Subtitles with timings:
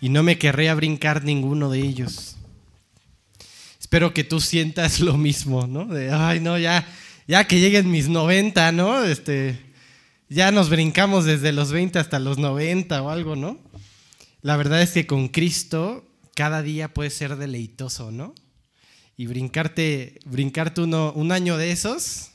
[0.00, 2.36] y no me querría brincar ninguno de ellos.
[3.80, 5.86] Espero que tú sientas lo mismo, ¿no?
[5.86, 6.86] De, ay, no, ya,
[7.26, 9.04] ya que lleguen mis 90, ¿no?
[9.04, 9.58] Este,
[10.28, 13.58] ya nos brincamos desde los 20 hasta los 90 o algo, ¿no?
[14.42, 16.04] La verdad es que con Cristo
[16.34, 18.34] cada día puede ser deleitoso, ¿no?
[19.16, 22.30] Y brincarte, brincarte uno, un año de esos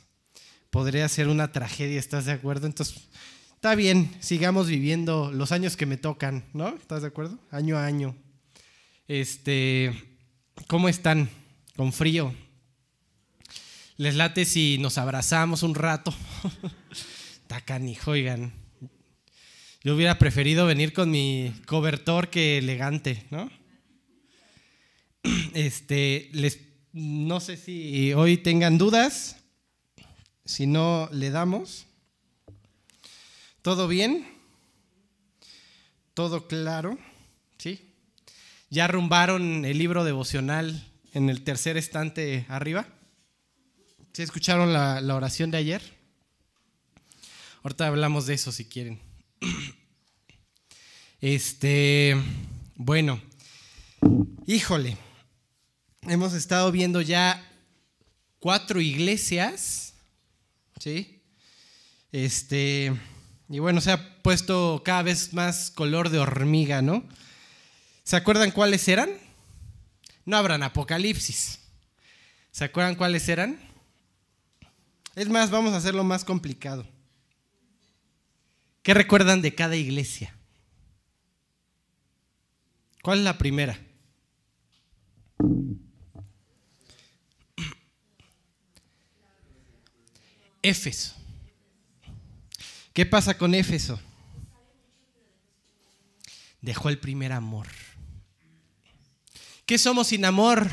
[0.70, 2.66] podría ser una tragedia, ¿estás de acuerdo?
[2.66, 3.08] Entonces,
[3.64, 6.76] está bien, sigamos viviendo los años que me tocan, ¿no?
[6.76, 7.40] ¿Estás de acuerdo?
[7.50, 8.14] Año a año.
[9.08, 9.94] Este,
[10.68, 11.30] ¿cómo están?
[11.78, 12.36] Con frío.
[13.96, 16.14] ¿Les late si nos abrazamos un rato?
[17.42, 18.52] Está canijo, oigan.
[19.82, 23.50] Yo hubiera preferido venir con mi cobertor que elegante, ¿no?
[25.54, 26.60] Este, les,
[26.92, 29.38] no sé si hoy tengan dudas.
[30.44, 31.88] Si no, le damos.
[33.64, 34.28] ¿Todo bien?
[36.14, 37.00] ¿Todo claro?
[37.58, 37.96] ¿Sí?
[38.70, 42.86] ¿Ya rumbaron el libro devocional en el tercer estante arriba?
[44.12, 45.82] ¿Sí escucharon la, la oración de ayer?
[47.64, 49.00] Ahorita hablamos de eso si quieren.
[51.22, 52.22] Este,
[52.76, 53.22] bueno,
[54.46, 54.98] híjole,
[56.02, 57.50] hemos estado viendo ya
[58.40, 59.94] cuatro iglesias
[60.82, 61.22] ¿sí?
[62.12, 62.92] Este,
[63.54, 67.04] y bueno, se ha puesto cada vez más color de hormiga, ¿no?
[68.04, 69.12] ¿Se acuerdan cuáles eran?
[70.26, 71.60] No habrán apocalipsis.
[72.50, 73.60] ¿Se acuerdan cuáles eran?
[75.16, 76.88] Es más, vamos a hacerlo más complicado.
[78.82, 80.36] ¿Qué recuerdan de cada iglesia?
[83.04, 83.80] ¿Cuál es la primera?
[90.64, 91.23] Éfeso.
[92.94, 94.00] ¿Qué pasa con Éfeso?
[96.62, 97.68] Dejó el primer amor.
[99.66, 100.70] ¿Qué somos sin amor?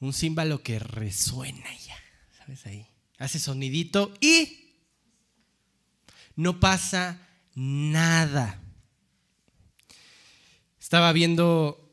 [0.00, 1.96] Un címbalo que resuena ya,
[2.38, 2.86] ¿sabes ahí?
[3.18, 4.74] Hace sonidito y
[6.34, 8.62] no pasa nada.
[10.80, 11.90] Estaba viendo,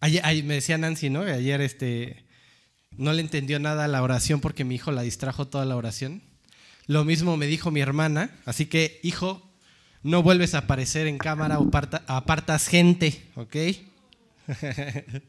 [0.00, 1.22] ayer, me decía Nancy, ¿no?
[1.22, 2.21] Ayer este,
[2.96, 6.22] no le entendió nada a la oración porque mi hijo la distrajo toda la oración.
[6.86, 9.50] Lo mismo me dijo mi hermana, así que hijo,
[10.02, 11.70] no vuelves a aparecer en cámara o
[12.06, 13.56] apartas gente, ¿ok?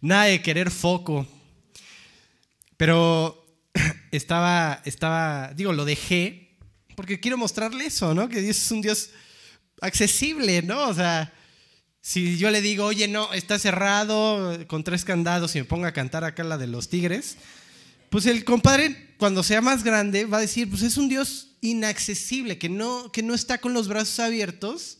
[0.00, 1.26] nada de querer foco.
[2.76, 3.46] Pero
[4.10, 6.58] estaba, estaba, digo, lo dejé
[6.96, 8.28] porque quiero mostrarle eso, ¿no?
[8.28, 9.10] Que Dios es un Dios
[9.80, 10.88] accesible, ¿no?
[10.88, 11.32] O sea,
[12.06, 15.92] si yo le digo, oye, no, está cerrado con tres candados y me pongo a
[15.92, 17.36] cantar acá la de los tigres,
[18.10, 22.58] pues el compadre, cuando sea más grande, va a decir, pues es un Dios inaccesible,
[22.58, 24.98] que no, que no está con los brazos abiertos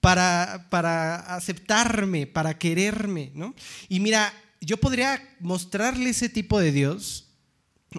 [0.00, 3.52] para, para aceptarme, para quererme, ¿no?
[3.88, 7.26] Y mira, yo podría mostrarle ese tipo de Dios,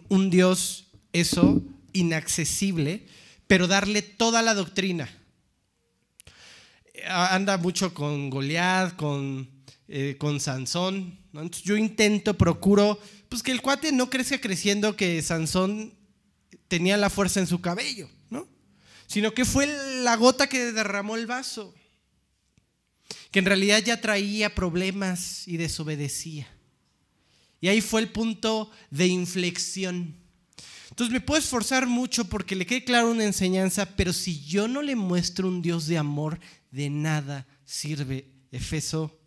[0.07, 3.07] un Dios, eso, inaccesible,
[3.45, 5.09] pero darle toda la doctrina
[7.05, 9.49] anda mucho con Goliat, con,
[9.87, 11.19] eh, con Sansón.
[11.63, 12.99] yo intento, procuro,
[13.29, 15.93] pues que el cuate no crezca creciendo que Sansón
[16.67, 18.47] tenía la fuerza en su cabello, ¿no?
[19.07, 19.67] Sino que fue
[20.03, 21.73] la gota que derramó el vaso.
[23.31, 26.47] Que en realidad ya traía problemas y desobedecía.
[27.59, 30.15] Y ahí fue el punto de inflexión.
[30.89, 34.81] Entonces me puedo esforzar mucho porque le quede claro una enseñanza, pero si yo no
[34.81, 36.39] le muestro un Dios de amor,
[36.71, 39.19] de nada sirve Efeso.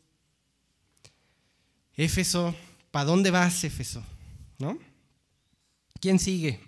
[1.96, 2.54] Éfeso,
[2.90, 4.04] ¿para dónde vas, Éfeso?
[4.58, 4.78] ¿No?
[6.00, 6.60] ¿Quién sigue?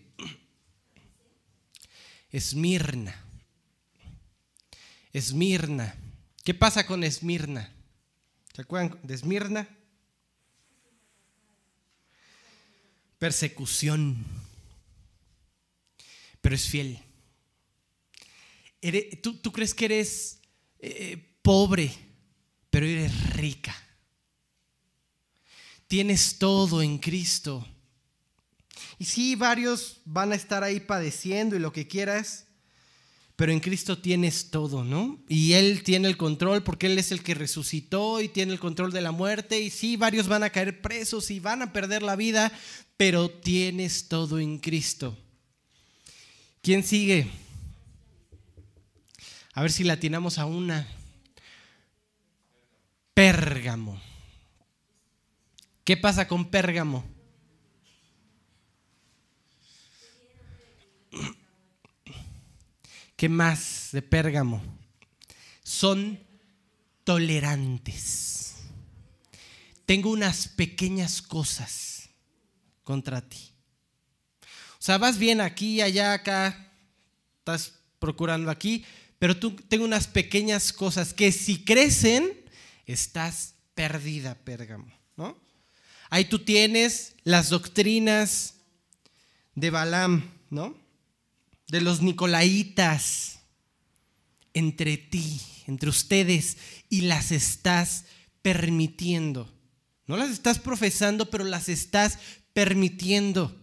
[2.30, 3.14] Esmirna.
[5.12, 5.94] Esmirna.
[6.44, 7.72] ¿Qué pasa con Esmirna?
[8.54, 9.68] ¿Se acuerdan de Esmirna?
[13.18, 14.24] Persecución.
[16.40, 16.98] Pero es fiel.
[19.22, 20.40] ¿Tú, ¿Tú, crees que eres
[20.82, 21.92] eh, pobre,
[22.70, 23.74] pero eres rica.
[25.86, 27.66] Tienes todo en Cristo.
[28.98, 32.46] Y sí, varios van a estar ahí padeciendo y lo que quieras,
[33.36, 35.22] pero en Cristo tienes todo, ¿no?
[35.28, 38.92] Y Él tiene el control porque Él es el que resucitó y tiene el control
[38.92, 39.60] de la muerte.
[39.60, 42.52] Y sí, varios van a caer presos y van a perder la vida,
[42.96, 45.16] pero tienes todo en Cristo.
[46.60, 47.28] ¿Quién sigue?
[49.52, 50.86] A ver si la atinamos a una.
[53.14, 54.00] Pérgamo.
[55.84, 57.04] ¿Qué pasa con Pérgamo?
[63.16, 64.62] ¿Qué más de Pérgamo?
[65.62, 66.20] son
[67.04, 68.56] tolerantes.
[69.86, 72.10] Tengo unas pequeñas cosas
[72.84, 73.52] contra ti.
[74.42, 76.72] O sea, vas bien aquí, allá, acá,
[77.38, 78.84] estás procurando aquí,
[79.22, 82.28] pero tú tengo unas pequeñas cosas que si crecen,
[82.86, 85.40] estás perdida, Pérgamo, ¿no?
[86.10, 88.54] Ahí tú tienes las doctrinas
[89.54, 90.76] de Balaam, ¿no?
[91.68, 93.38] De los nicolaitas
[94.54, 96.56] entre ti, entre ustedes,
[96.88, 98.06] y las estás
[98.42, 99.56] permitiendo.
[100.08, 102.18] No las estás profesando, pero las estás
[102.54, 103.56] permitiendo.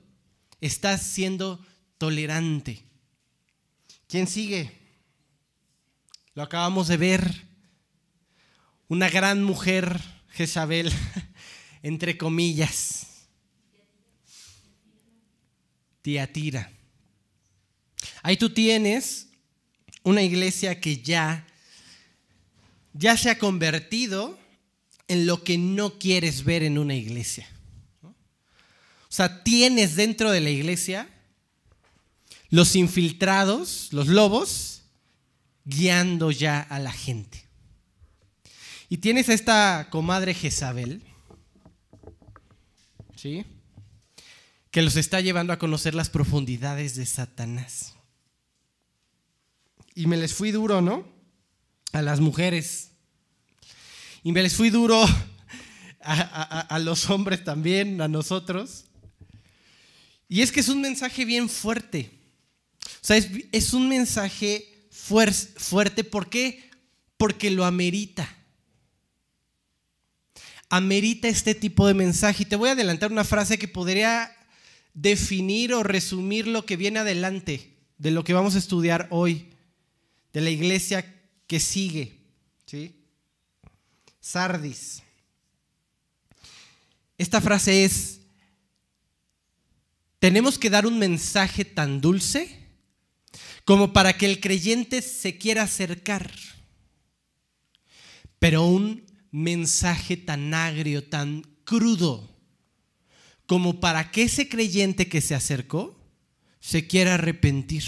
[0.61, 1.59] Estás siendo
[1.97, 2.81] tolerante.
[4.07, 4.78] ¿Quién sigue?
[6.39, 7.47] Lo acabamos de ver.
[8.87, 9.99] Una gran mujer,
[10.29, 10.89] Jezabel,
[11.83, 13.27] entre comillas.
[16.01, 16.71] Tiatira.
[18.23, 19.27] Ahí tú tienes
[20.03, 21.45] una iglesia que ya
[22.93, 24.39] ya se ha convertido
[25.09, 27.49] en lo que no quieres ver en una iglesia.
[28.01, 28.13] O
[29.09, 31.09] sea, tienes dentro de la iglesia
[32.49, 34.78] los infiltrados, los lobos,
[35.65, 37.45] guiando ya a la gente.
[38.89, 41.03] Y tienes a esta comadre Jezabel,
[43.15, 43.45] ¿sí?
[44.71, 47.95] Que los está llevando a conocer las profundidades de Satanás.
[49.93, 51.07] Y me les fui duro, ¿no?
[51.91, 52.91] A las mujeres.
[54.23, 55.03] Y me les fui duro
[56.01, 58.85] a, a los hombres también, a nosotros.
[60.27, 62.19] Y es que es un mensaje bien fuerte.
[63.01, 64.78] O sea, es, un mensaje
[65.09, 66.03] fuerte.
[66.03, 66.69] ¿Por qué?
[67.17, 68.35] Porque lo amerita.
[70.69, 72.43] Amerita este tipo de mensaje.
[72.43, 74.31] Y te voy a adelantar una frase que podría
[74.93, 79.49] definir o resumir lo que viene adelante de lo que vamos a estudiar hoy,
[80.31, 81.15] de la iglesia
[81.47, 82.17] que sigue.
[82.65, 82.95] ¿sí?
[84.21, 85.03] Sardis.
[87.17, 88.21] Esta frase es,
[90.19, 92.58] tenemos que dar un mensaje tan dulce
[93.69, 96.33] como para que el creyente se quiera acercar.
[98.39, 102.35] Pero un mensaje tan agrio, tan crudo,
[103.45, 105.95] como para que ese creyente que se acercó
[106.59, 107.83] se quiera arrepentir.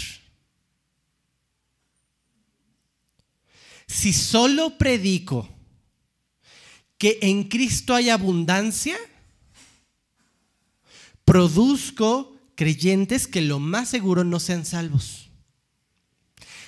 [3.88, 5.48] Si solo predico
[6.96, 8.96] que en Cristo hay abundancia,
[11.24, 15.21] produzco creyentes que lo más seguro no sean salvos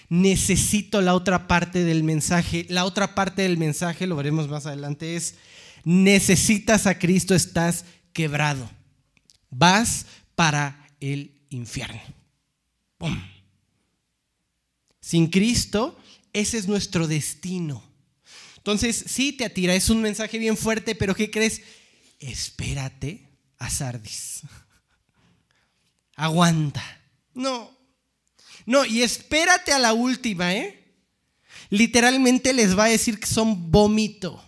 [0.08, 2.66] necesito la otra parte del mensaje.
[2.68, 5.36] La otra parte del mensaje, lo veremos más adelante, es
[5.84, 8.68] necesitas a Cristo, estás quebrado.
[9.50, 12.00] Vas para el infierno.
[15.00, 15.98] Sin Cristo,
[16.32, 17.84] ese es nuestro destino.
[18.56, 21.60] Entonces, sí, te atira, es un mensaje bien fuerte, pero ¿qué crees?
[22.18, 23.28] Espérate
[23.58, 24.40] a Sardis.
[26.16, 26.82] Aguanta.
[27.34, 27.73] No,
[28.66, 30.84] no, y espérate a la última, ¿eh?
[31.70, 34.42] Literalmente les va a decir que son vómito.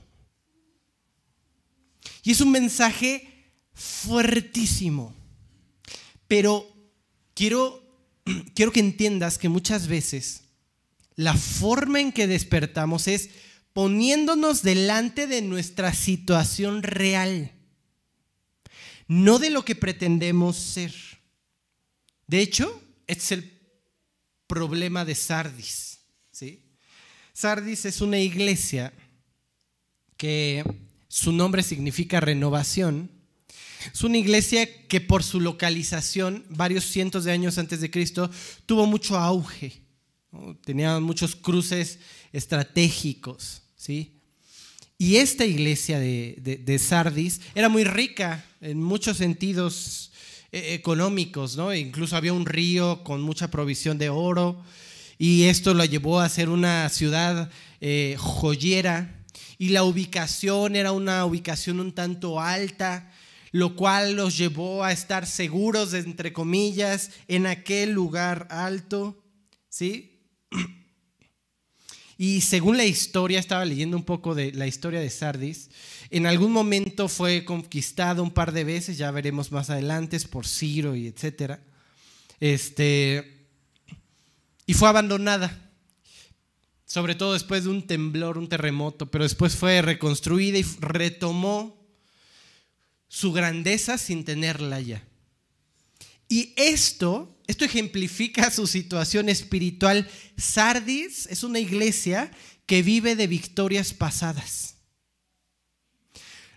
[2.23, 5.15] Y es un mensaje fuertísimo.
[6.29, 6.67] Pero
[7.35, 7.83] quiero,
[8.55, 10.43] quiero que entiendas que muchas veces
[11.15, 13.31] la forma en que despertamos es
[13.73, 17.52] poniéndonos delante de nuestra situación real,
[19.09, 20.95] no de lo que pretendemos ser.
[22.26, 23.56] De hecho, es el
[24.47, 26.00] problema de Sardis.
[26.31, 26.62] ¿sí?
[27.33, 28.93] Sardis es una iglesia
[30.17, 30.65] que
[31.09, 33.11] su nombre significa renovación.
[33.93, 38.31] Es una iglesia que por su localización, varios cientos de años antes de Cristo,
[38.67, 39.83] tuvo mucho auge.
[40.65, 41.99] Tenía muchos cruces
[42.33, 43.62] estratégicos.
[43.76, 44.21] ¿sí?
[44.99, 50.11] Y esta iglesia de, de Sardis era muy rica en muchos sentidos
[50.53, 51.75] eh, económicos, ¿no?
[51.75, 54.62] Incluso había un río con mucha provisión de oro
[55.19, 57.50] y esto lo llevó a ser una ciudad
[57.81, 59.25] eh, joyera
[59.59, 63.11] y la ubicación era una ubicación un tanto alta,
[63.53, 69.23] lo cual los llevó a estar seguros, entre comillas, en aquel lugar alto,
[69.69, 70.12] ¿sí?
[72.19, 75.69] Y según la historia, estaba leyendo un poco de la historia de Sardis,
[76.11, 80.95] en algún momento fue conquistado un par de veces, ya veremos más adelante, por Ciro
[80.95, 81.61] y etcétera.
[82.41, 83.47] Este,
[84.67, 85.71] y fue abandonada,
[86.85, 91.77] sobre todo después de un temblor, un terremoto, pero después fue reconstruida y retomó
[93.09, 95.03] su grandeza sin tenerla ya.
[96.29, 100.09] Y esto, esto ejemplifica su situación espiritual.
[100.37, 102.31] Sardis es una iglesia
[102.67, 104.65] que vive de victorias pasadas.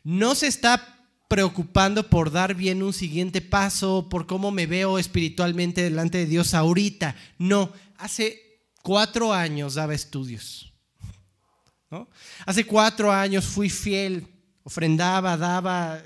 [0.10, 5.84] No se está preocupando por dar bien un siguiente paso, por cómo me veo espiritualmente
[5.84, 7.16] delante de Dios ahorita.
[7.38, 10.74] No, hace cuatro años daba estudios.
[12.44, 14.26] Hace cuatro años fui fiel,
[14.64, 16.02] ofrendaba, daba,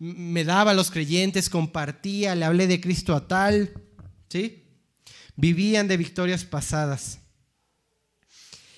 [0.00, 3.72] me daba a los creyentes, compartía, le hablé de Cristo a tal.
[4.28, 4.64] ¿Sí?
[5.36, 7.20] Vivían de victorias pasadas.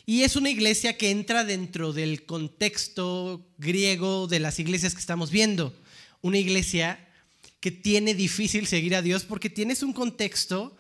[0.09, 5.31] Y es una iglesia que entra dentro del contexto griego de las iglesias que estamos
[5.31, 5.79] viendo.
[6.23, 7.07] Una iglesia
[7.61, 10.75] que tiene difícil seguir a Dios porque tienes un contexto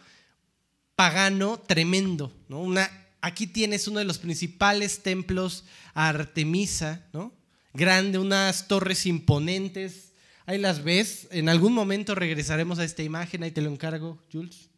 [0.97, 2.33] pagano tremendo.
[2.49, 2.63] ¿no?
[2.63, 7.35] Una, aquí tienes uno de los principales templos a Artemisa, ¿no?
[7.75, 10.13] grande, unas torres imponentes.
[10.47, 11.29] Ahí las ves.
[11.33, 14.71] En algún momento regresaremos a esta imagen, ahí te lo encargo, Jules.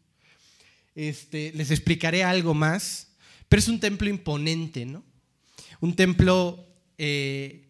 [0.96, 3.09] Este, les explicaré algo más.
[3.50, 5.02] Pero es un templo imponente, ¿no?
[5.80, 7.66] Un templo eh,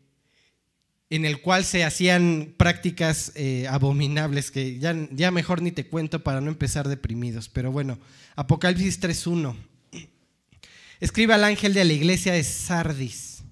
[1.09, 6.23] en el cual se hacían prácticas eh, abominables que ya, ya mejor ni te cuento
[6.23, 7.49] para no empezar deprimidos.
[7.49, 7.99] Pero bueno,
[8.37, 9.57] Apocalipsis 3.1.
[11.01, 13.43] Escribe al ángel de la iglesia de Sardis.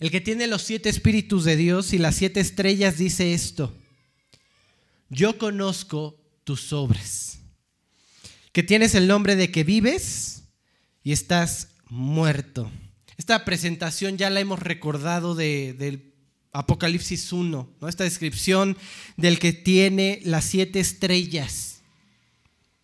[0.00, 3.74] El que tiene los siete espíritus de Dios y las siete estrellas dice esto.
[5.08, 7.38] Yo conozco tus obras.
[8.52, 10.43] Que tienes el nombre de que vives
[11.04, 12.70] y estás muerto.
[13.18, 16.14] Esta presentación ya la hemos recordado de, del
[16.52, 17.88] Apocalipsis 1, ¿no?
[17.88, 18.76] esta descripción
[19.16, 21.82] del que tiene las siete estrellas,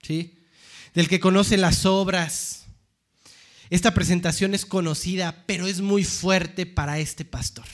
[0.03, 0.39] ¿sí?
[0.95, 2.67] del que conoce las obras.
[3.71, 7.67] Esta presentación es conocida, pero es muy fuerte para este pastor.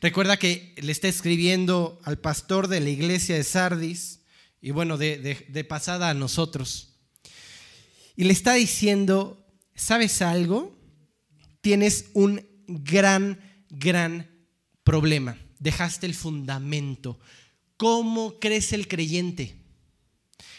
[0.00, 4.20] Recuerda que le está escribiendo al pastor de la iglesia de Sardis,
[4.60, 6.96] y bueno, de, de pasada a nosotros.
[8.16, 9.47] Y le está diciendo,
[9.78, 10.76] ¿sabes algo?
[11.60, 14.28] Tienes un gran, gran
[14.84, 15.38] problema.
[15.58, 17.18] Dejaste el fundamento.
[17.76, 19.56] ¿Cómo crece el creyente?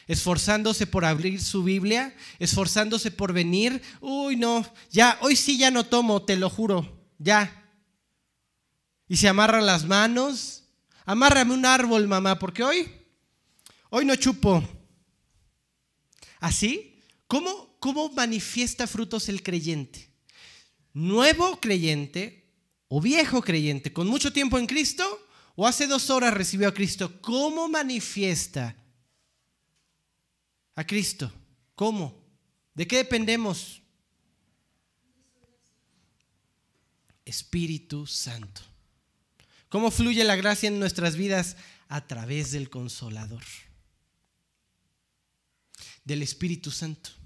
[0.07, 3.81] Esforzándose por abrir su Biblia, esforzándose por venir.
[4.01, 7.71] Uy, no, ya, hoy sí ya no tomo, te lo juro, ya.
[9.07, 10.63] Y se amarra las manos.
[11.05, 12.91] Amárrame un árbol, mamá, porque hoy,
[13.89, 14.63] hoy no chupo.
[16.39, 16.99] ¿Así?
[17.27, 20.09] ¿Cómo, ¿cómo manifiesta frutos el creyente?
[20.93, 22.50] ¿Nuevo creyente
[22.88, 27.21] o viejo creyente con mucho tiempo en Cristo o hace dos horas recibió a Cristo?
[27.21, 28.75] ¿Cómo manifiesta
[30.75, 31.31] a Cristo?
[31.75, 32.24] ¿Cómo?
[32.74, 33.81] ¿De qué dependemos?
[37.25, 38.62] Espíritu Santo.
[39.69, 41.55] ¿Cómo fluye la gracia en nuestras vidas?
[41.88, 43.43] A través del consolador,
[46.03, 47.18] del Espíritu Santo.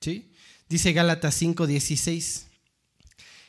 [0.00, 0.32] ¿Sí?
[0.68, 2.46] Dice Gálatas 5:16.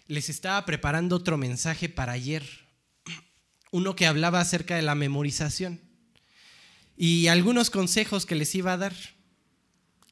[0.08, 2.44] Les estaba preparando otro mensaje para ayer,
[3.72, 5.82] uno que hablaba acerca de la memorización
[6.98, 8.96] y algunos consejos que les iba a dar.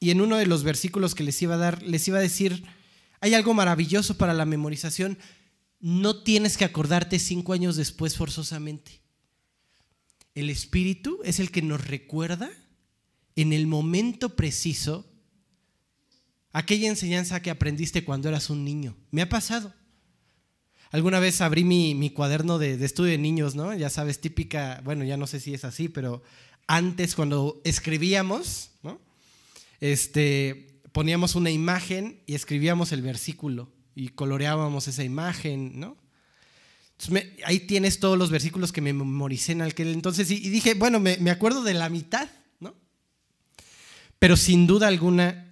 [0.00, 2.64] Y en uno de los versículos que les iba a dar, les iba a decir,
[3.20, 5.18] hay algo maravilloso para la memorización,
[5.80, 9.02] no tienes que acordarte cinco años después forzosamente.
[10.34, 12.48] El Espíritu es el que nos recuerda
[13.34, 15.04] en el momento preciso
[16.52, 18.96] aquella enseñanza que aprendiste cuando eras un niño.
[19.10, 19.72] Me ha pasado.
[20.90, 23.74] Alguna vez abrí mi, cuaderno de, estudio de niños, ¿no?
[23.74, 26.22] Ya sabes, típica, bueno, ya no sé si es así, pero
[26.66, 29.00] antes cuando escribíamos, ¿no?
[29.80, 35.96] Este, poníamos una imagen y escribíamos el versículo y coloreábamos esa imagen, ¿no?
[37.44, 41.16] ahí tienes todos los versículos que me memoricé en aquel entonces y, dije, bueno, me,
[41.18, 42.28] me acuerdo de la mitad,
[42.58, 42.74] ¿no?
[44.18, 45.47] Pero sin duda alguna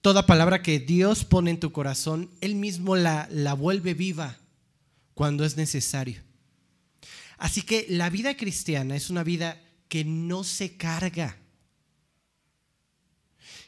[0.00, 4.38] Toda palabra que Dios pone en tu corazón, Él mismo la, la vuelve viva
[5.12, 6.22] cuando es necesario.
[7.36, 11.36] Así que la vida cristiana es una vida que no se carga,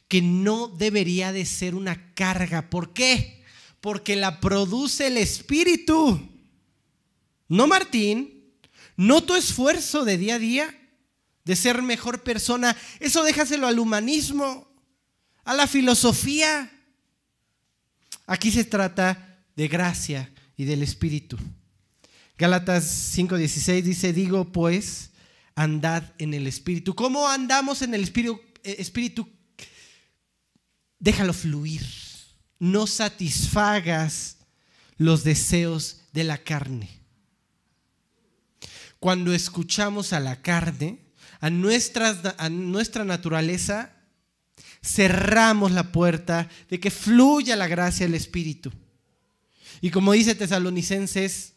[0.09, 2.71] que no debería de ser una carga.
[2.71, 3.45] ¿Por qué?
[3.83, 6.31] Porque la produce el Espíritu.
[7.49, 8.55] No Martín,
[8.97, 10.79] no tu esfuerzo de día a día
[11.45, 12.75] de ser mejor persona.
[13.01, 14.72] Eso déjaselo al humanismo
[15.44, 16.70] a la filosofía.
[18.26, 21.38] Aquí se trata de gracia y del Espíritu.
[22.38, 25.11] Gálatas 5:16 dice, digo pues,
[25.54, 26.94] andad en el Espíritu.
[26.94, 28.40] ¿Cómo andamos en el Espíritu?
[28.64, 29.28] Eh, espíritu?
[30.99, 31.84] Déjalo fluir.
[32.58, 34.37] No satisfagas
[34.96, 36.88] los deseos de la carne.
[39.00, 41.00] Cuando escuchamos a la carne,
[41.40, 43.91] a nuestra, a nuestra naturaleza,
[44.83, 48.73] cerramos la puerta de que fluya la gracia del Espíritu.
[49.81, 51.55] Y como dice Tesalonicenses,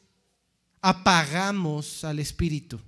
[0.82, 2.80] apagamos al Espíritu.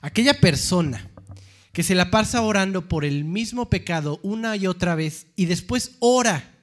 [0.00, 1.10] Aquella persona
[1.72, 5.96] que se la pasa orando por el mismo pecado una y otra vez y después
[5.98, 6.54] ora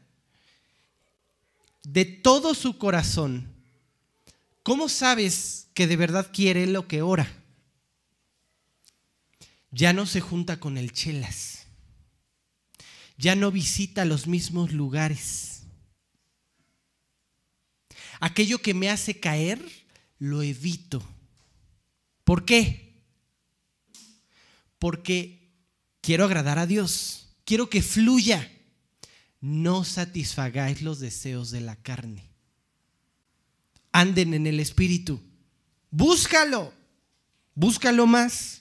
[1.84, 3.51] de todo su corazón,
[4.62, 7.40] ¿cómo sabes que de verdad quiere lo que ora?
[9.71, 11.67] Ya no se junta con el chelas,
[13.17, 15.63] ya no visita los mismos lugares.
[18.19, 19.59] Aquello que me hace caer,
[20.19, 21.01] lo evito.
[22.23, 23.01] ¿Por qué?
[24.77, 25.53] Porque
[26.01, 28.51] quiero agradar a Dios, quiero que fluya
[29.41, 32.29] no satisfagáis los deseos de la carne.
[33.91, 35.19] Anden en el Espíritu.
[35.89, 36.71] Búscalo.
[37.55, 38.60] Búscalo más.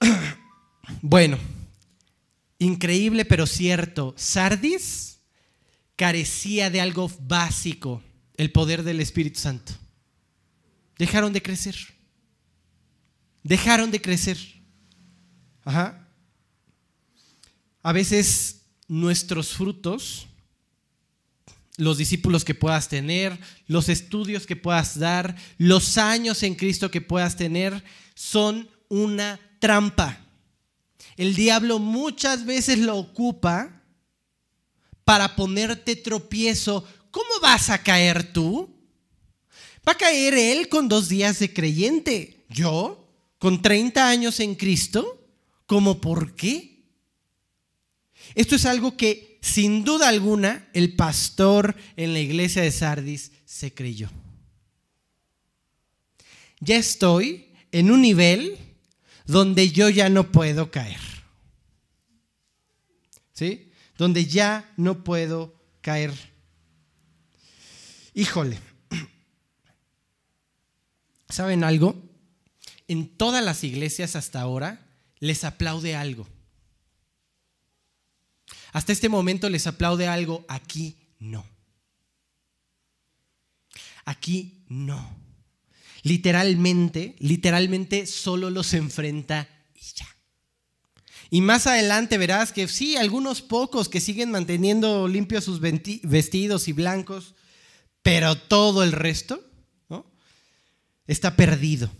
[1.02, 1.38] Bueno,
[2.58, 4.14] increíble pero cierto.
[4.16, 5.18] Sardis
[5.96, 8.02] carecía de algo básico,
[8.36, 9.72] el poder del Espíritu Santo.
[10.98, 11.76] Dejaron de crecer.
[13.42, 14.38] Dejaron de crecer.
[15.64, 16.08] Ajá.
[17.82, 20.26] A veces nuestros frutos,
[21.76, 27.00] los discípulos que puedas tener, los estudios que puedas dar, los años en Cristo que
[27.00, 30.24] puedas tener, son una trampa.
[31.16, 33.82] El diablo muchas veces lo ocupa
[35.04, 36.84] para ponerte tropiezo.
[37.10, 38.68] ¿Cómo vas a caer tú?
[39.86, 42.44] Va a caer él con dos días de creyente.
[42.48, 43.08] ¿Yo?
[43.38, 45.26] ¿Con 30 años en Cristo?
[45.66, 46.84] ¿Cómo por qué?
[48.34, 53.72] Esto es algo que sin duda alguna el pastor en la iglesia de Sardis se
[53.72, 54.10] creyó.
[56.60, 58.58] Ya estoy en un nivel
[59.28, 60.98] donde yo ya no puedo caer.
[63.34, 63.70] ¿Sí?
[63.96, 66.12] Donde ya no puedo caer.
[68.14, 68.58] Híjole.
[71.28, 72.02] ¿Saben algo?
[72.88, 74.86] En todas las iglesias hasta ahora
[75.20, 76.26] les aplaude algo.
[78.72, 81.44] Hasta este momento les aplaude algo, aquí no.
[84.06, 85.17] Aquí no.
[86.02, 90.06] Literalmente, literalmente solo los enfrenta y ya.
[91.30, 96.72] Y más adelante verás que sí, algunos pocos que siguen manteniendo limpios sus vestidos y
[96.72, 97.34] blancos,
[98.02, 99.44] pero todo el resto
[99.88, 100.06] ¿no?
[101.06, 101.90] está perdido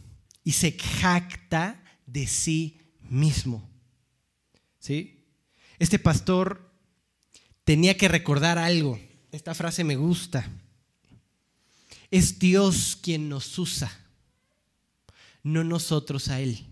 [0.44, 3.68] y se jacta de sí mismo.
[4.78, 5.26] ¿Sí?
[5.78, 6.72] Este pastor
[7.64, 8.98] tenía que recordar algo.
[9.30, 10.50] Esta frase me gusta.
[12.10, 13.90] Es Dios quien nos usa,
[15.42, 16.64] no nosotros a Él.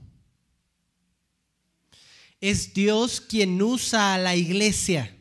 [2.41, 5.17] Es Dios quien usa a la iglesia,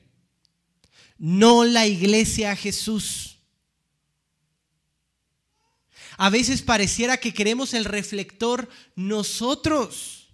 [1.17, 3.38] no la iglesia a Jesús.
[6.17, 10.25] A veces pareciera que queremos el reflector nosotros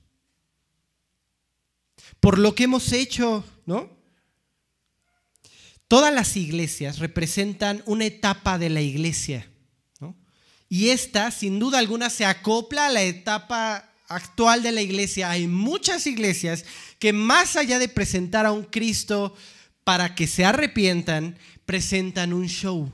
[2.22, 3.90] por lo que hemos hecho, ¿no?
[5.90, 9.51] Todas las iglesias representan una etapa de la iglesia.
[10.72, 15.30] Y esta, sin duda alguna, se acopla a la etapa actual de la iglesia.
[15.30, 16.64] Hay muchas iglesias
[16.98, 19.36] que más allá de presentar a un Cristo
[19.84, 22.90] para que se arrepientan, presentan un show.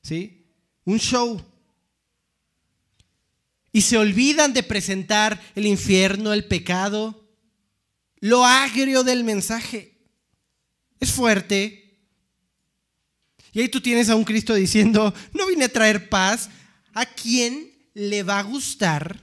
[0.00, 0.46] ¿Sí?
[0.86, 1.44] Un show.
[3.70, 7.28] Y se olvidan de presentar el infierno, el pecado,
[8.20, 9.98] lo agrio del mensaje.
[11.00, 11.87] Es fuerte.
[13.52, 16.50] Y ahí tú tienes a un Cristo diciendo, no vine a traer paz.
[16.94, 19.22] ¿A quién le va a gustar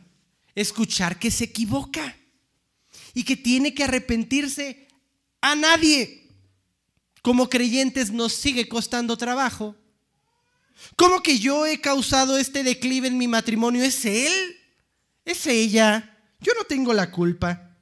[0.53, 2.15] escuchar que se equivoca?
[3.13, 4.87] Y que tiene que arrepentirse
[5.41, 6.29] a nadie.
[7.21, 9.75] Como creyentes nos sigue costando trabajo.
[10.95, 13.83] ¿Cómo que yo he causado este declive en mi matrimonio?
[13.83, 14.33] ¿Es él?
[15.23, 16.17] ¿Es ella?
[16.39, 17.75] Yo no tengo la culpa.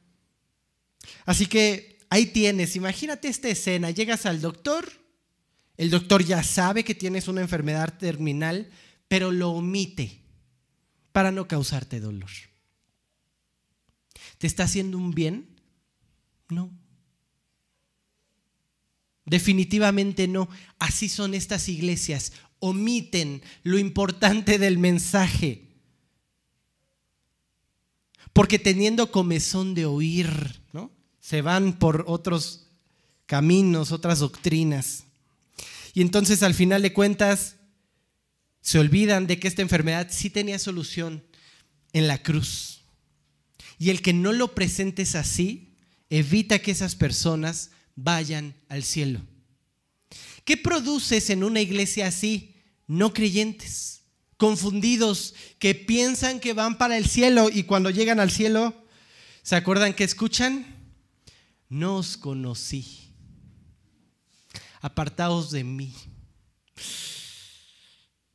[1.26, 5.03] Así que ahí tienes, imagínate esta escena, llegas al doctor,
[5.78, 8.70] el doctor ya sabe que tienes una enfermedad terminal,
[9.08, 10.22] pero lo omite
[11.12, 12.30] para no causarte dolor.
[14.38, 15.48] ¿Te está haciendo un bien?
[16.50, 16.72] No.
[19.26, 20.50] Definitivamente no.
[20.80, 22.34] Así son estas iglesias.
[22.60, 25.70] Omiten lo importante del mensaje.
[28.34, 30.92] Porque teniendo comezón de oír, ¿no?
[31.20, 32.68] se van por otros
[33.26, 35.06] caminos, otras doctrinas.
[35.94, 37.58] Y entonces al final de cuentas
[38.62, 41.24] se olvidan de que esta enfermedad sí tenía solución
[41.92, 42.82] en la cruz.
[43.78, 45.76] Y el que no lo presentes así,
[46.10, 49.22] evita que esas personas vayan al cielo.
[50.46, 52.56] ¿Qué produces en una iglesia así?
[52.88, 54.02] No creyentes,
[54.38, 58.74] confundidos, que piensan que van para el cielo y cuando llegan al cielo,
[59.42, 60.66] ¿se acuerdan que escuchan?
[61.70, 63.03] No os conocí.
[64.84, 65.96] Apartaos de mí.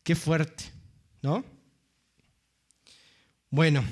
[0.03, 0.65] Qué fuerte,
[1.21, 1.45] ¿no?
[3.51, 3.85] Bueno,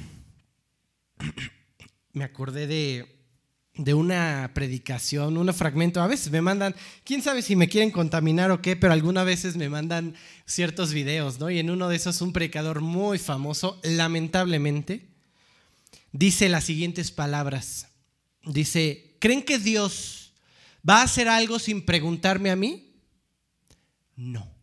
[2.15, 3.27] me acordé de,
[3.75, 6.01] de una predicación, un fragmento.
[6.01, 9.59] A veces me mandan, quién sabe si me quieren contaminar o qué, pero algunas veces
[9.59, 10.15] me mandan
[10.47, 11.51] ciertos videos, ¿no?
[11.51, 15.11] Y en uno de esos un predicador muy famoso, lamentablemente,
[16.11, 17.89] dice las siguientes palabras.
[18.47, 20.26] Dice, ¿creen que Dios
[20.89, 22.95] va a hacer algo sin preguntarme a mí?
[24.15, 24.57] No.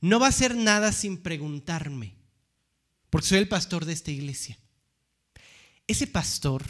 [0.00, 2.14] No va a hacer nada sin preguntarme,
[3.10, 4.58] porque soy el pastor de esta iglesia.
[5.86, 6.64] Ese pastor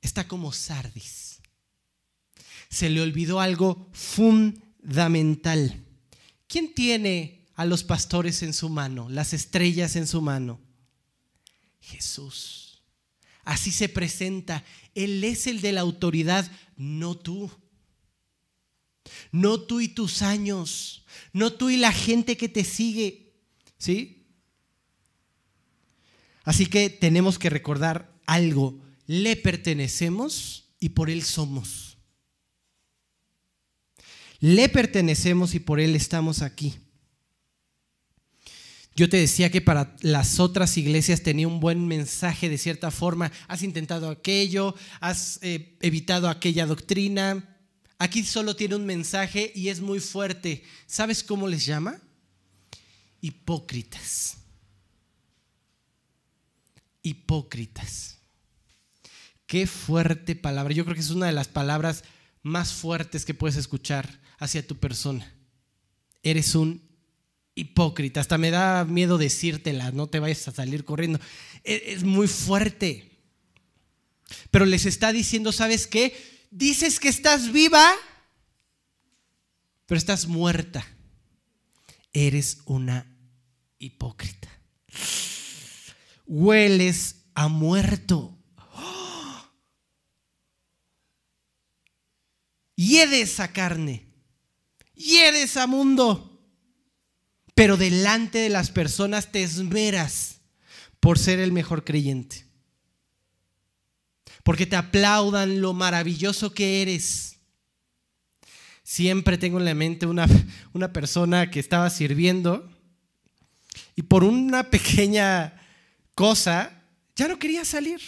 [0.00, 1.40] está como Sardis.
[2.68, 5.84] Se le olvidó algo fundamental.
[6.46, 10.60] ¿Quién tiene a los pastores en su mano, las estrellas en su mano?
[11.80, 12.82] Jesús.
[13.44, 14.64] Así se presenta.
[14.94, 17.50] Él es el de la autoridad, no tú.
[19.32, 23.34] No tú y tus años, no tú y la gente que te sigue.
[23.78, 24.26] ¿Sí?
[26.44, 31.96] Así que tenemos que recordar algo le pertenecemos y por Él somos.
[34.40, 36.74] Le pertenecemos y por Él estamos aquí.
[38.94, 43.30] Yo te decía que para las otras iglesias tenía un buen mensaje de cierta forma.
[43.46, 47.55] Has intentado aquello, has eh, evitado aquella doctrina.
[47.98, 50.62] Aquí solo tiene un mensaje y es muy fuerte.
[50.86, 52.00] ¿Sabes cómo les llama?
[53.20, 54.36] Hipócritas.
[57.02, 58.18] Hipócritas.
[59.46, 60.74] Qué fuerte palabra.
[60.74, 62.04] Yo creo que es una de las palabras
[62.42, 65.32] más fuertes que puedes escuchar hacia tu persona.
[66.22, 66.82] Eres un
[67.54, 68.20] hipócrita.
[68.20, 71.18] Hasta me da miedo decírtela, no te vayas a salir corriendo.
[71.64, 73.10] E, es muy fuerte.
[74.50, 76.35] Pero les está diciendo, ¿sabes qué?
[76.56, 77.92] Dices que estás viva,
[79.84, 80.86] pero estás muerta.
[82.14, 83.06] Eres una
[83.78, 84.48] hipócrita.
[86.26, 88.38] Hueles a muerto.
[92.74, 94.06] hiede esa carne,
[94.94, 96.42] hiede ese mundo.
[97.54, 100.40] Pero delante de las personas te esmeras
[101.00, 102.45] por ser el mejor creyente.
[104.46, 107.36] Porque te aplaudan lo maravilloso que eres.
[108.84, 110.28] Siempre tengo en la mente una,
[110.72, 112.70] una persona que estaba sirviendo
[113.96, 115.60] y por una pequeña
[116.14, 116.80] cosa
[117.16, 118.00] ya no quería salir,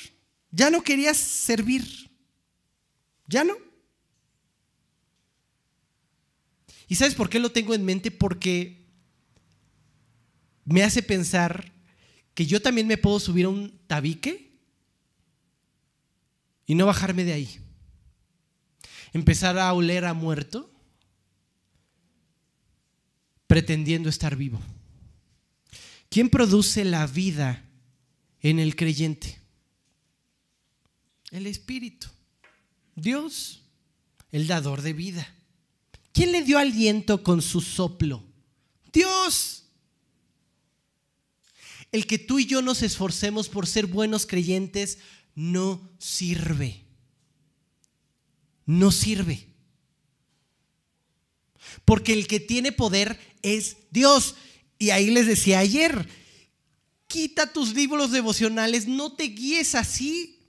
[0.53, 2.09] ya no quería servir,
[3.27, 3.57] ya no.
[6.87, 8.13] ¿Y sabes por qué lo tengo en mente?
[8.13, 8.87] Porque
[10.65, 11.73] me hace pensar
[12.33, 14.48] que yo también me puedo subir a un tabique
[16.69, 17.59] y no bajarme de ahí.
[19.13, 20.71] Empezar a oler a muerto
[23.49, 24.61] pretendiendo estar vivo.
[26.11, 27.65] ¿Quién produce la vida
[28.41, 29.41] en el creyente?
[31.31, 32.09] El Espíritu.
[32.95, 33.63] Dios,
[34.31, 35.35] el dador de vida.
[36.13, 38.23] ¿Quién le dio aliento con su soplo?
[38.93, 39.65] Dios.
[41.93, 44.99] El que tú y yo nos esforcemos por ser buenos creyentes
[45.39, 46.85] no sirve.
[48.67, 49.47] No sirve.
[51.85, 54.35] Porque el que tiene poder es Dios.
[54.81, 56.09] Y ahí les decía ayer,
[57.07, 60.41] quita tus libros devocionales, no te guíes así.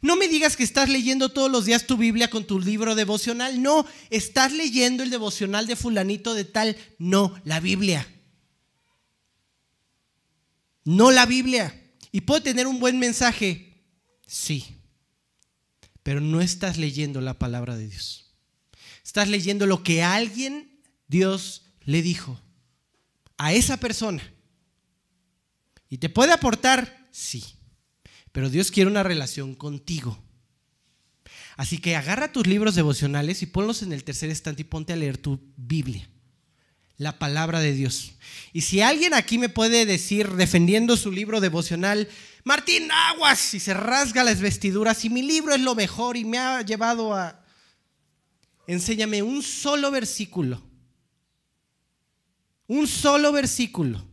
[0.00, 3.60] No me digas que estás leyendo todos los días tu Biblia con tu libro devocional.
[3.60, 6.78] No, estás leyendo el devocional de fulanito de tal.
[6.98, 8.08] No, la Biblia.
[10.82, 11.76] No la Biblia.
[12.12, 13.84] ¿Y puede tener un buen mensaje?
[14.26, 14.76] Sí.
[16.02, 18.34] Pero no estás leyendo la palabra de Dios.
[19.04, 22.40] Estás leyendo lo que alguien, Dios, le dijo
[23.36, 24.22] a esa persona.
[25.88, 27.08] ¿Y te puede aportar?
[27.10, 27.44] Sí.
[28.32, 30.22] Pero Dios quiere una relación contigo.
[31.56, 34.96] Así que agarra tus libros devocionales y ponlos en el tercer estante y ponte a
[34.96, 36.08] leer tu Biblia,
[37.00, 38.12] la palabra de Dios.
[38.52, 42.06] Y si alguien aquí me puede decir, defendiendo su libro devocional,
[42.44, 46.36] Martín Aguas, y se rasga las vestiduras y mi libro es lo mejor y me
[46.36, 47.42] ha llevado a...
[48.66, 50.62] Enséñame un solo versículo,
[52.66, 54.06] un solo versículo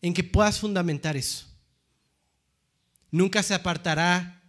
[0.00, 1.48] en que puedas fundamentar eso.
[3.10, 4.40] nunca se apartará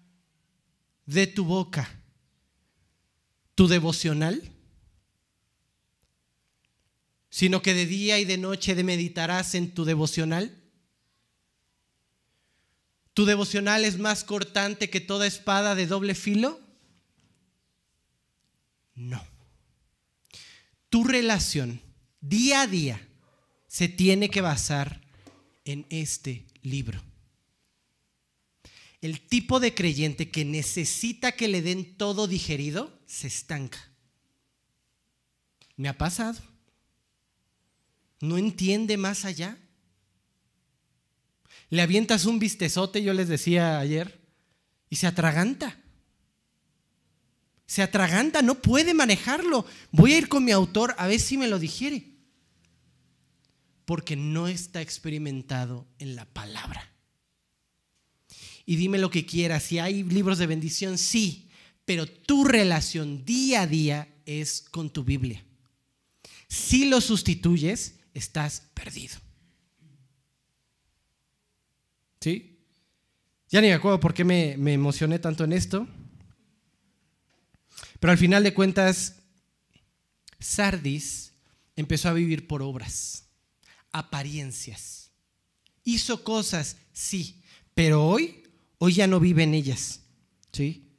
[1.07, 1.89] de tu boca
[3.55, 4.41] tu devocional,
[7.33, 10.55] sino que de día y de noche de meditarás en tu devocional.
[13.15, 16.61] ¿Tu devocional es más cortante que toda espada de doble filo?
[18.93, 19.25] No.
[20.89, 21.81] Tu relación
[22.21, 23.01] día a día
[23.65, 25.01] se tiene que basar
[25.65, 27.01] en este libro.
[29.01, 33.79] El tipo de creyente que necesita que le den todo digerido se estanca.
[35.75, 36.52] Me ha pasado.
[38.23, 39.57] No entiende más allá.
[41.69, 44.21] Le avientas un vistezote, yo les decía ayer,
[44.89, 45.77] y se atraganta.
[47.65, 49.65] Se atraganta, no puede manejarlo.
[49.91, 52.15] Voy a ir con mi autor a ver si me lo digiere.
[53.83, 56.93] Porque no está experimentado en la palabra.
[58.65, 61.49] Y dime lo que quieras, si hay libros de bendición, sí,
[61.83, 65.43] pero tu relación día a día es con tu Biblia.
[66.47, 69.17] Si lo sustituyes, estás perdido.
[72.19, 72.59] ¿Sí?
[73.49, 75.87] Ya ni me acuerdo por qué me, me emocioné tanto en esto.
[77.99, 79.15] Pero al final de cuentas,
[80.39, 81.33] Sardis
[81.75, 83.25] empezó a vivir por obras,
[83.91, 85.11] apariencias.
[85.83, 87.41] Hizo cosas, sí,
[87.73, 88.43] pero hoy,
[88.77, 90.01] hoy ya no vive en ellas.
[90.51, 90.89] ¿Sí?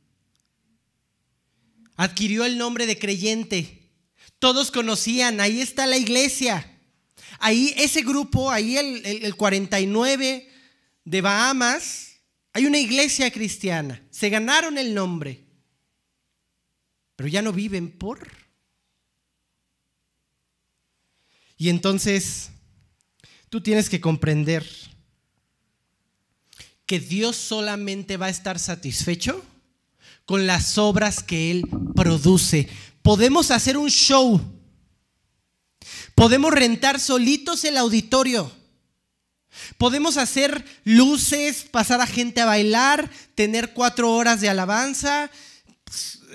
[1.97, 3.93] Adquirió el nombre de creyente.
[4.39, 6.74] Todos conocían, ahí está la iglesia.
[7.39, 10.49] Ahí ese grupo, ahí el, el 49
[11.05, 12.15] de Bahamas,
[12.53, 14.03] hay una iglesia cristiana.
[14.11, 15.45] Se ganaron el nombre,
[17.17, 18.31] pero ya no viven por.
[21.57, 22.51] Y entonces
[23.49, 24.67] tú tienes que comprender
[26.87, 29.45] que Dios solamente va a estar satisfecho
[30.25, 32.69] con las obras que Él produce.
[33.03, 34.41] Podemos hacer un show.
[36.15, 38.51] Podemos rentar solitos el auditorio.
[39.79, 45.31] Podemos hacer luces, pasar a gente a bailar, tener cuatro horas de alabanza,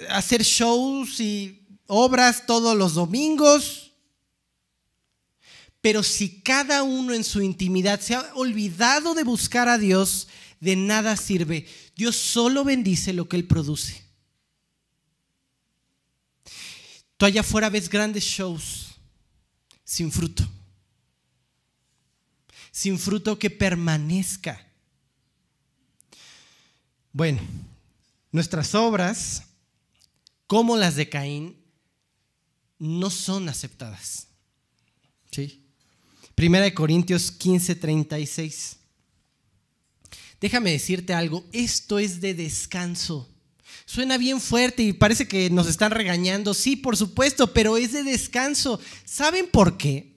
[0.10, 3.94] hacer shows y obras todos los domingos.
[5.82, 10.28] Pero si cada uno en su intimidad se ha olvidado de buscar a Dios,
[10.60, 11.68] de nada sirve.
[11.96, 14.04] Dios solo bendice lo que Él produce.
[17.16, 18.89] Tú allá afuera ves grandes shows
[19.90, 20.48] sin fruto.
[22.72, 24.64] Sin fruto que permanezca.
[27.12, 27.42] Bueno,
[28.32, 29.46] nuestras obras,
[30.46, 31.58] como las de Caín,
[32.78, 34.28] no son aceptadas.
[35.32, 35.66] ¿Sí?
[36.36, 38.78] Primera de Corintios 15, 36.
[40.40, 43.28] Déjame decirte algo, esto es de descanso.
[43.90, 46.54] Suena bien fuerte y parece que nos están regañando.
[46.54, 48.80] Sí, por supuesto, pero es de descanso.
[49.04, 50.16] ¿Saben por qué?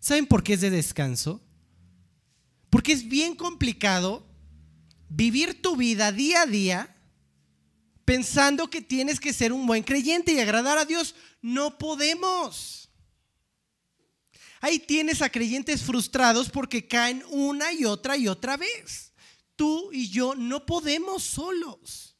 [0.00, 1.40] ¿Saben por qué es de descanso?
[2.68, 4.26] Porque es bien complicado
[5.08, 6.96] vivir tu vida día a día
[8.04, 11.14] pensando que tienes que ser un buen creyente y agradar a Dios.
[11.42, 12.90] No podemos.
[14.60, 19.12] Ahí tienes a creyentes frustrados porque caen una y otra y otra vez.
[19.54, 22.15] Tú y yo no podemos solos.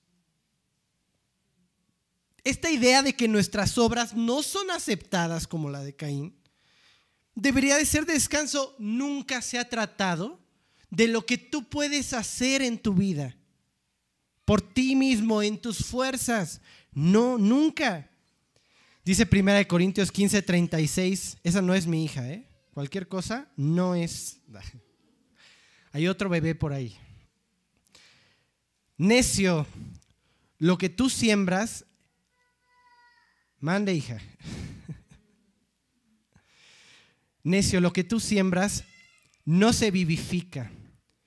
[2.46, 6.32] Esta idea de que nuestras obras no son aceptadas como la de Caín
[7.34, 8.76] debería de ser descanso.
[8.78, 10.38] Nunca se ha tratado
[10.88, 13.36] de lo que tú puedes hacer en tu vida
[14.44, 16.60] por ti mismo, en tus fuerzas.
[16.92, 18.08] No, nunca.
[19.04, 22.48] Dice 1 Corintios 15, 36, esa no es mi hija, ¿eh?
[22.72, 24.38] Cualquier cosa no es...
[25.90, 26.96] Hay otro bebé por ahí.
[28.98, 29.66] Necio,
[30.58, 31.84] lo que tú siembras,
[33.58, 34.18] mande hija.
[37.42, 38.84] Necio, lo que tú siembras
[39.44, 40.70] no se vivifica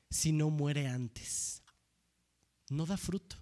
[0.09, 1.63] si no muere antes.
[2.69, 3.37] No da fruto.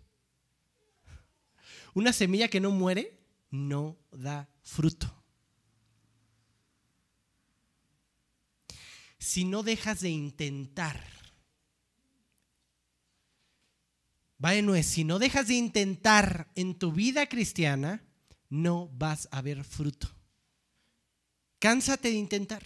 [1.94, 3.20] Una semilla que no muere
[3.50, 5.14] no da fruto.
[9.18, 11.04] Si no dejas de intentar,
[14.38, 18.07] bueno, si no dejas de intentar en tu vida cristiana,
[18.50, 20.10] no vas a ver fruto.
[21.60, 22.64] Cánsate de intentar.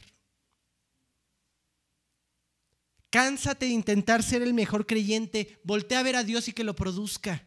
[3.09, 5.59] Cánsate de intentar ser el mejor creyente.
[5.63, 7.45] Voltea a ver a Dios y que lo produzca.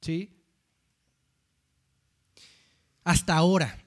[0.00, 0.40] ¿Sí?
[3.04, 3.84] hasta ahora.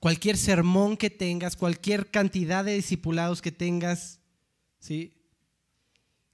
[0.00, 4.20] Cualquier sermón que tengas, cualquier cantidad de discipulados que tengas,
[4.78, 5.14] ¿sí?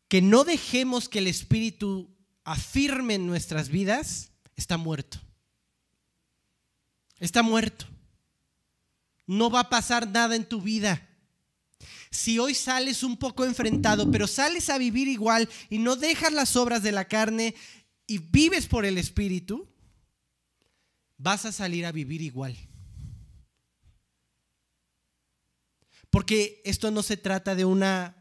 [0.08, 2.10] que no dejemos que el Espíritu
[2.42, 5.20] afirme en nuestras vidas, está muerto.
[7.20, 7.86] Está muerto.
[9.26, 11.06] No va a pasar nada en tu vida.
[12.10, 16.56] Si hoy sales un poco enfrentado, pero sales a vivir igual y no dejas las
[16.56, 17.54] obras de la carne
[18.06, 19.68] y vives por el Espíritu,
[21.16, 22.56] vas a salir a vivir igual.
[26.10, 28.16] Porque esto no se trata de una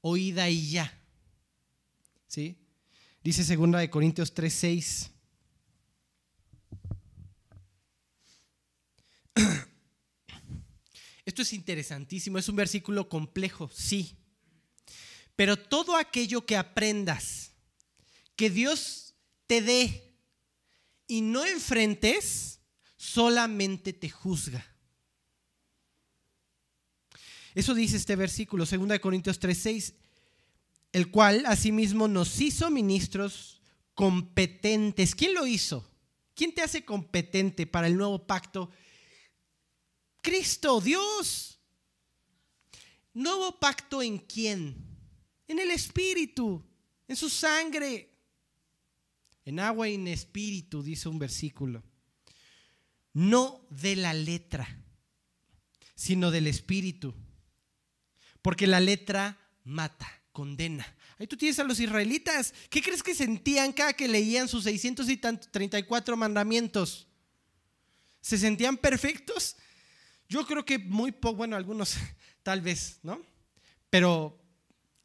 [0.00, 0.98] oída y ya.
[2.26, 2.56] ¿Sí?
[3.22, 5.10] Dice 2 de Corintios 3:6.
[11.24, 14.16] Esto es interesantísimo, es un versículo complejo, sí.
[15.36, 17.52] Pero todo aquello que aprendas,
[18.36, 19.14] que Dios
[19.46, 20.14] te dé
[21.06, 22.60] y no enfrentes,
[22.96, 24.66] solamente te juzga.
[27.54, 29.94] Eso dice este versículo, 2 Corintios 3:6,
[30.92, 33.60] el cual asimismo nos hizo ministros
[33.94, 35.14] competentes.
[35.14, 35.88] ¿Quién lo hizo?
[36.34, 38.70] ¿Quién te hace competente para el nuevo pacto?
[40.20, 41.58] Cristo, Dios.
[43.14, 44.76] Nuevo pacto en quién?
[45.48, 46.64] En el Espíritu,
[47.08, 48.08] en su sangre.
[49.44, 51.82] En agua y en espíritu, dice un versículo.
[53.12, 54.84] No de la letra,
[55.96, 57.14] sino del Espíritu.
[58.42, 60.86] Porque la letra mata, condena.
[61.18, 62.54] Ahí tú tienes a los israelitas.
[62.68, 67.08] ¿Qué crees que sentían cada que leían sus 634 mandamientos?
[68.20, 69.56] ¿Se sentían perfectos?
[70.30, 71.96] Yo creo que muy poco, bueno, algunos
[72.44, 73.20] tal vez, ¿no?
[73.90, 74.40] Pero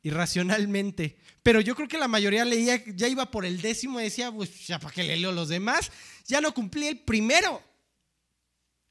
[0.03, 1.17] irracionalmente.
[1.41, 4.67] Pero yo creo que la mayoría leía, ya iba por el décimo y decía, pues
[4.67, 5.91] ya para qué le leo los demás,
[6.27, 7.61] ya no cumplí el primero.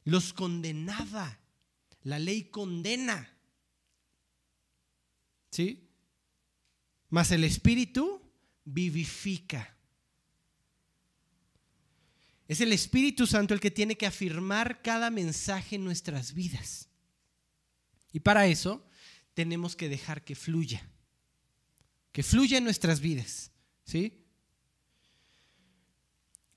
[0.02, 1.38] Los condenaba.
[2.02, 3.32] La ley condena.
[5.52, 5.88] ¿Sí?
[7.10, 8.20] Mas el Espíritu
[8.64, 9.73] vivifica.
[12.46, 16.88] Es el Espíritu Santo el que tiene que afirmar cada mensaje en nuestras vidas.
[18.12, 18.86] Y para eso
[19.32, 20.88] tenemos que dejar que fluya.
[22.12, 23.50] Que fluya en nuestras vidas.
[23.84, 24.24] ¿Sí?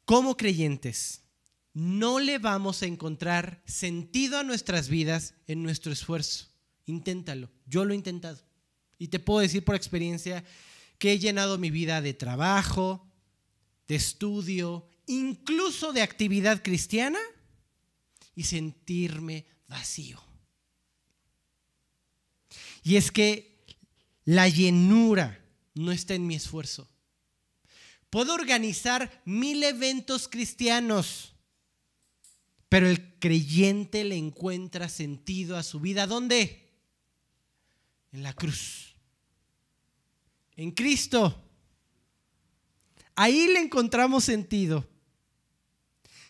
[0.06, 1.24] Como creyentes,
[1.74, 6.48] no le vamos a encontrar sentido a nuestras vidas en nuestro esfuerzo.
[6.86, 7.50] Inténtalo.
[7.66, 8.42] Yo lo he intentado.
[8.98, 10.44] Y te puedo decir por experiencia
[10.98, 13.08] que he llenado mi vida de trabajo,
[13.88, 17.20] de estudio, incluso de actividad cristiana
[18.36, 20.24] y sentirme vacío.
[22.84, 23.66] Y es que
[24.24, 25.44] la llenura
[25.74, 26.90] no está en mi esfuerzo.
[28.10, 31.34] Puedo organizar mil eventos cristianos,
[32.70, 36.08] pero el creyente le encuentra sentido a su vida.
[36.08, 36.70] ¿Dónde?
[38.12, 38.88] En la cruz
[40.58, 41.44] en Cristo.
[43.16, 44.86] Ahí le encontramos sentido.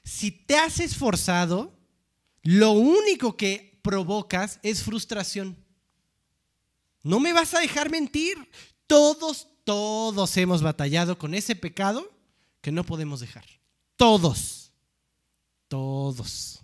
[0.08, 1.78] Si te has esforzado,
[2.42, 5.58] lo único que provocas es frustración.
[7.04, 8.38] No me vas a dejar mentir.
[8.88, 12.10] Todos, todos hemos batallado con ese pecado
[12.62, 13.44] que no podemos dejar.
[13.98, 14.72] Todos.
[15.68, 16.62] Todos.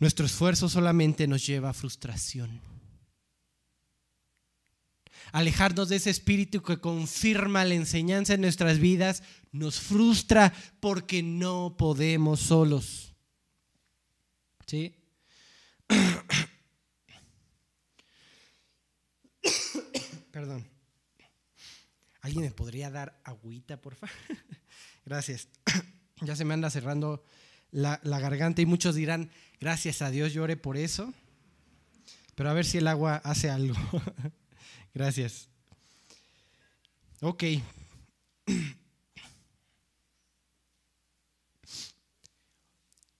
[0.00, 2.60] Nuestro esfuerzo solamente nos lleva a frustración
[5.32, 11.76] alejarnos de ese espíritu que confirma la enseñanza en nuestras vidas, nos frustra porque no
[11.76, 13.14] podemos solos.
[14.66, 14.96] ¿Sí?
[20.32, 20.66] Perdón.
[22.22, 24.14] ¿Alguien me podría dar agüita, por favor?
[25.04, 25.48] Gracias.
[26.22, 27.24] ya se me anda cerrando
[27.70, 31.12] la, la, garganta y muchos dirán, gracias a Dios llore por eso.
[32.34, 33.76] Pero a ver si el agua hace algo.
[34.94, 35.48] Gracias.
[37.20, 37.44] Ok.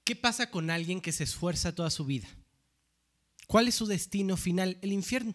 [0.05, 2.29] ¿Qué pasa con alguien que se esfuerza toda su vida?
[3.47, 4.79] ¿Cuál es su destino final?
[4.81, 5.35] El infierno.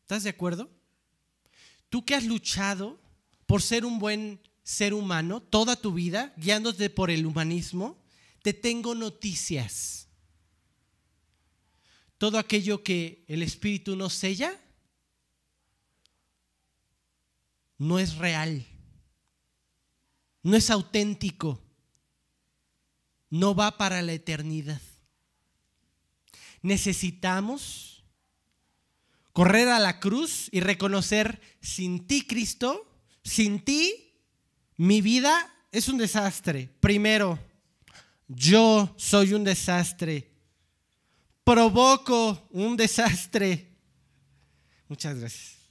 [0.00, 0.70] ¿Estás de acuerdo?
[1.90, 2.98] Tú que has luchado
[3.44, 8.02] por ser un buen ser humano toda tu vida, guiándote por el humanismo,
[8.42, 10.08] te tengo noticias.
[12.16, 14.58] Todo aquello que el Espíritu no sella,
[17.78, 18.64] no es real,
[20.42, 21.61] no es auténtico,
[23.32, 24.82] no va para la eternidad.
[26.60, 28.04] Necesitamos
[29.32, 32.86] correr a la cruz y reconocer, sin ti Cristo,
[33.24, 34.12] sin ti,
[34.76, 36.68] mi vida es un desastre.
[36.78, 37.38] Primero,
[38.28, 40.30] yo soy un desastre.
[41.42, 43.66] Provoco un desastre.
[44.88, 45.61] Muchas gracias.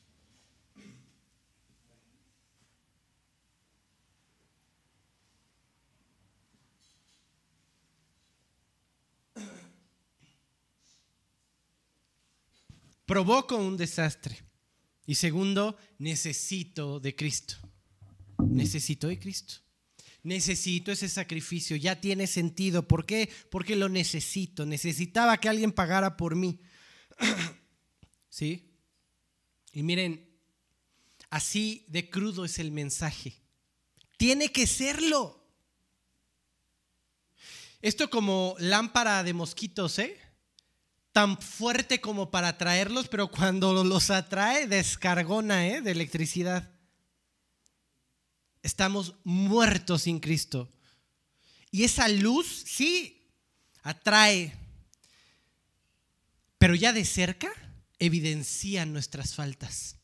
[13.11, 14.41] Provoco un desastre.
[15.05, 17.55] Y segundo, necesito de Cristo.
[18.37, 19.55] Necesito de Cristo.
[20.23, 21.75] Necesito ese sacrificio.
[21.75, 22.87] Ya tiene sentido.
[22.87, 23.29] ¿Por qué?
[23.49, 24.65] Porque lo necesito.
[24.65, 26.61] Necesitaba que alguien pagara por mí.
[28.29, 28.77] ¿Sí?
[29.73, 30.29] Y miren,
[31.29, 33.41] así de crudo es el mensaje.
[34.15, 35.45] Tiene que serlo.
[37.81, 40.17] Esto como lámpara de mosquitos, ¿eh?
[41.11, 45.81] Tan fuerte como para atraerlos, pero cuando los atrae, descargona ¿eh?
[45.81, 46.71] de electricidad.
[48.63, 50.71] Estamos muertos sin Cristo.
[51.71, 53.29] Y esa luz, sí,
[53.81, 54.53] atrae,
[56.57, 57.51] pero ya de cerca
[57.97, 59.97] evidencia nuestras faltas,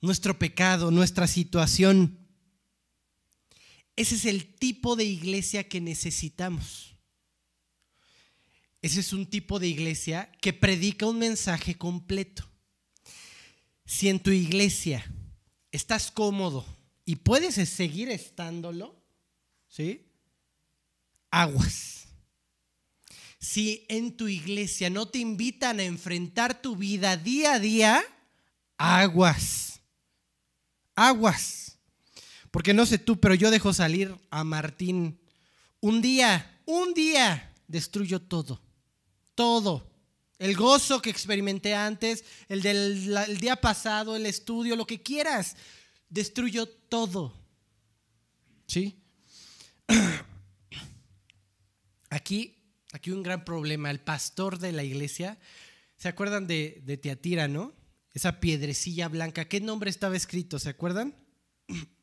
[0.00, 2.18] nuestro pecado, nuestra situación.
[3.96, 6.89] Ese es el tipo de iglesia que necesitamos.
[8.82, 12.48] Ese es un tipo de iglesia que predica un mensaje completo.
[13.84, 15.04] Si en tu iglesia
[15.70, 16.64] estás cómodo
[17.04, 18.96] y puedes seguir estándolo,
[19.68, 20.06] ¿sí?
[21.30, 22.06] Aguas.
[23.38, 28.02] Si en tu iglesia no te invitan a enfrentar tu vida día a día,
[28.76, 29.80] aguas.
[30.94, 31.78] Aguas.
[32.50, 35.20] Porque no sé tú, pero yo dejo salir a Martín.
[35.80, 38.60] Un día, un día, destruyo todo.
[39.40, 39.90] Todo.
[40.38, 45.56] El gozo que experimenté antes, el del día pasado, el estudio, lo que quieras.
[46.10, 47.32] Destruyo todo.
[48.66, 49.02] ¿Sí?
[52.10, 52.58] Aquí,
[52.92, 53.90] aquí un gran problema.
[53.90, 55.38] El pastor de la iglesia,
[55.96, 57.72] ¿se acuerdan de, de Teatira, no?
[58.12, 59.46] Esa piedrecilla blanca.
[59.46, 60.58] ¿Qué nombre estaba escrito?
[60.58, 61.16] ¿Se acuerdan?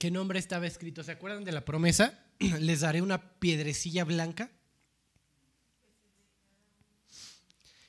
[0.00, 1.04] ¿Qué nombre estaba escrito?
[1.04, 2.18] ¿Se acuerdan de la promesa?
[2.38, 4.50] Les daré una piedrecilla blanca.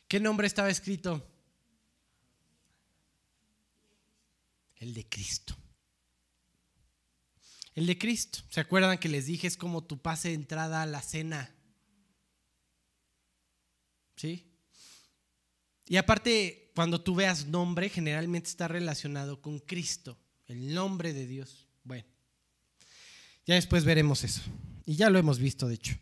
[0.10, 1.26] ¿Qué nombre estaba escrito?
[4.76, 5.56] El de Cristo.
[7.76, 8.40] El de Cristo.
[8.50, 11.56] ¿Se acuerdan que les dije es como tu pase de entrada a la cena?
[14.18, 14.52] ¿Sí?
[15.86, 21.71] Y aparte, cuando tú veas nombre, generalmente está relacionado con Cristo, el nombre de Dios.
[21.84, 22.06] Bueno,
[23.46, 24.42] ya después veremos eso.
[24.86, 25.96] Y ya lo hemos visto, de hecho.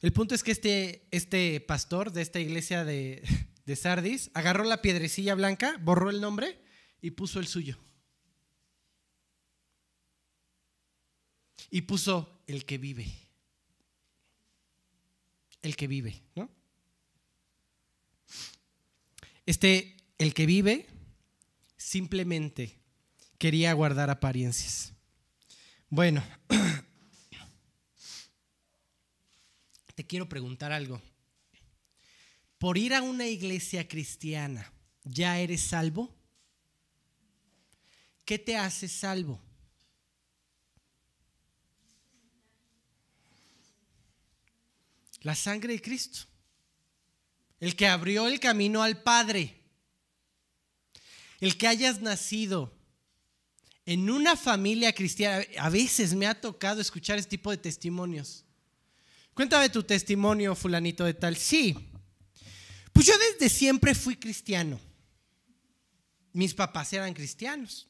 [0.00, 3.22] El punto es que este, este pastor de esta iglesia de,
[3.64, 6.60] de Sardis agarró la piedrecilla blanca, borró el nombre
[7.00, 7.78] y puso el suyo.
[11.70, 13.12] Y puso el que vive.
[15.62, 16.48] El que vive, ¿no?
[19.46, 20.86] Este, el que vive,
[21.76, 22.78] simplemente
[23.38, 24.92] quería guardar apariencias.
[25.88, 26.22] Bueno,
[29.94, 31.00] te quiero preguntar algo.
[32.58, 34.72] ¿Por ir a una iglesia cristiana
[35.04, 36.14] ya eres salvo?
[38.24, 39.40] ¿Qué te hace salvo?
[45.20, 46.20] La sangre de Cristo.
[47.58, 49.62] El que abrió el camino al Padre.
[51.40, 52.75] El que hayas nacido
[53.86, 58.44] en una familia cristiana, a veces me ha tocado escuchar este tipo de testimonios.
[59.32, 61.36] Cuéntame tu testimonio, fulanito de tal.
[61.36, 61.76] Sí,
[62.92, 64.80] pues yo desde siempre fui cristiano.
[66.32, 67.86] Mis papás eran cristianos.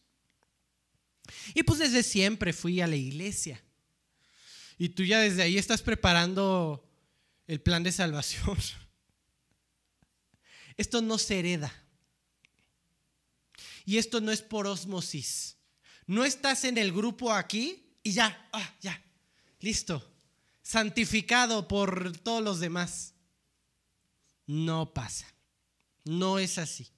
[1.55, 3.63] Y pues desde siempre fui a la iglesia.
[4.77, 6.87] Y tú ya desde ahí estás preparando
[7.47, 8.59] el plan de salvación.
[10.77, 11.73] Esto no se hereda.
[13.87, 15.56] Y esto no es por osmosis.
[16.07, 19.03] No estás en el grupo aquí y ya, ah, ya,
[19.61, 20.03] listo,
[20.63, 23.15] santificado por todos los demás.
[24.47, 25.27] No pasa.
[26.05, 26.89] No es así.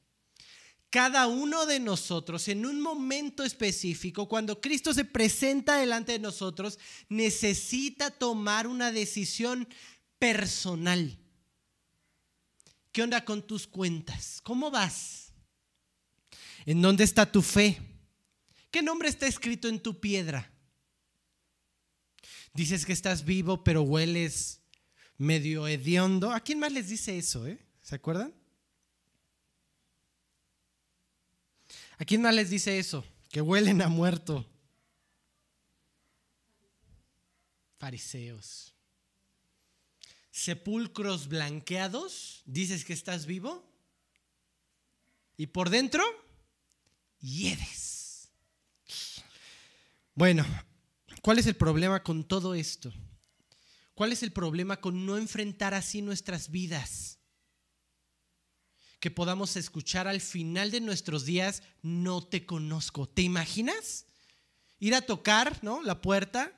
[0.90, 6.78] Cada uno de nosotros en un momento específico, cuando Cristo se presenta delante de nosotros,
[7.08, 9.68] necesita tomar una decisión
[10.18, 11.18] personal.
[12.90, 14.40] ¿Qué onda con tus cuentas?
[14.42, 15.32] ¿Cómo vas?
[16.64, 17.80] ¿En dónde está tu fe?
[18.70, 20.52] ¿Qué nombre está escrito en tu piedra?
[22.52, 24.60] Dices que estás vivo, pero hueles
[25.16, 26.30] medio hediondo.
[26.30, 27.46] ¿A quién más les dice eso?
[27.46, 27.58] Eh?
[27.82, 28.34] ¿Se acuerdan?
[31.98, 33.04] ¿A quién más les dice eso?
[33.30, 34.48] Que huelen a muerto.
[37.78, 38.74] Fariseos.
[40.30, 43.68] Sepulcros blanqueados, dices que estás vivo.
[45.36, 46.04] Y por dentro,
[47.20, 47.97] hieres.
[50.18, 50.44] Bueno,
[51.22, 52.92] ¿cuál es el problema con todo esto?
[53.94, 57.20] ¿Cuál es el problema con no enfrentar así nuestras vidas?
[58.98, 63.08] Que podamos escuchar al final de nuestros días, no te conozco.
[63.08, 64.06] ¿Te imaginas?
[64.80, 65.84] Ir a tocar, ¿no?
[65.84, 66.52] La puerta,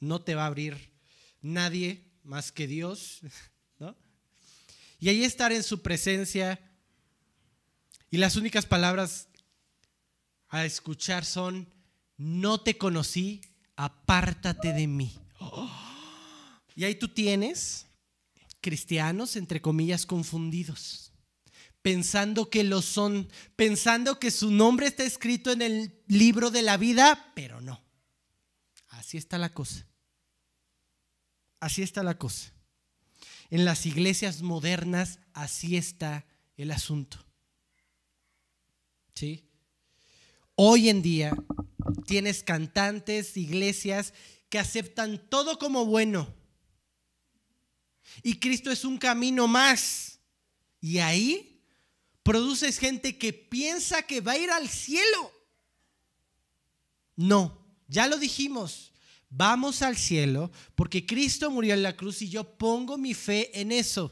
[0.00, 0.92] no te va a abrir
[1.40, 3.20] nadie más que Dios,
[3.78, 3.96] ¿no?
[4.98, 6.60] Y ahí estar en su presencia
[8.10, 9.28] y las únicas palabras
[10.50, 11.72] a escuchar son,
[12.18, 13.40] no te conocí,
[13.76, 15.16] apártate de mí.
[16.74, 17.86] Y ahí tú tienes
[18.60, 21.12] cristianos, entre comillas, confundidos,
[21.80, 26.76] pensando que lo son, pensando que su nombre está escrito en el libro de la
[26.76, 27.82] vida, pero no.
[28.88, 29.86] Así está la cosa.
[31.60, 32.52] Así está la cosa.
[33.50, 37.24] En las iglesias modernas, así está el asunto.
[39.14, 39.47] ¿Sí?
[40.60, 41.36] Hoy en día
[42.08, 44.12] tienes cantantes, iglesias
[44.48, 46.34] que aceptan todo como bueno.
[48.24, 50.18] Y Cristo es un camino más.
[50.80, 51.62] Y ahí
[52.24, 55.30] produces gente que piensa que va a ir al cielo.
[57.14, 58.92] No, ya lo dijimos.
[59.30, 63.70] Vamos al cielo porque Cristo murió en la cruz y yo pongo mi fe en
[63.70, 64.10] eso.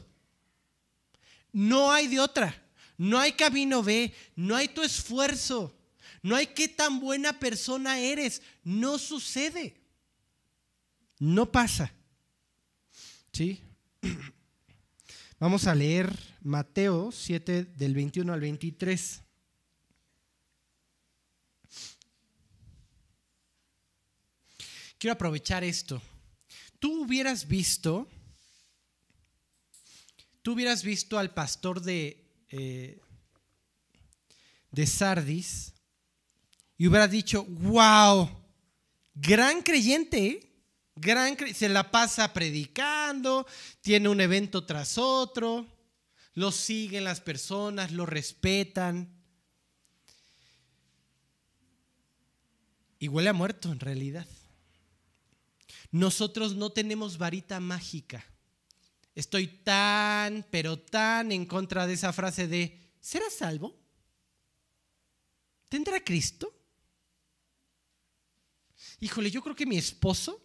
[1.51, 2.69] No hay de otra.
[2.95, 4.13] No hay camino B.
[4.37, 5.76] No hay tu esfuerzo.
[6.27, 8.41] No hay qué tan buena persona eres.
[8.61, 9.77] No sucede.
[11.19, 11.93] No pasa.
[13.31, 13.61] ¿Sí?
[15.39, 19.21] Vamos a leer Mateo 7 del 21 al 23.
[24.99, 26.01] quiero aprovechar esto.
[26.79, 28.09] Tú hubieras visto,
[30.41, 32.99] tú hubieras visto al pastor de, eh,
[34.71, 35.76] de Sardis
[36.77, 38.29] y hubieras dicho, wow,
[39.15, 40.53] gran creyente, ¿eh?
[40.95, 43.47] gran se la pasa predicando,
[43.81, 45.65] tiene un evento tras otro,
[46.33, 49.11] lo siguen las personas, lo respetan.
[52.99, 54.27] Y huele a muerto en realidad.
[55.91, 58.23] Nosotros no tenemos varita mágica.
[59.15, 63.75] Estoy tan, pero tan en contra de esa frase de, ¿será salvo?
[65.69, 66.56] ¿Tendrá Cristo?
[68.99, 70.41] Híjole, yo creo que mi esposo,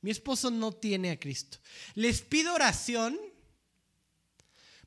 [0.00, 1.58] mi esposo no tiene a Cristo.
[1.94, 3.18] Les pido oración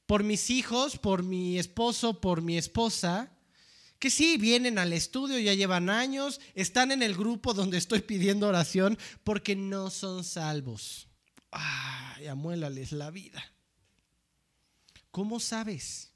[0.05, 3.31] por mis hijos, por mi esposo, por mi esposa,
[3.99, 8.47] que sí, vienen al estudio, ya llevan años, están en el grupo donde estoy pidiendo
[8.47, 11.07] oración porque no son salvos.
[11.51, 13.43] Ay, amuélales la vida.
[15.11, 16.11] ¿Cómo sabes?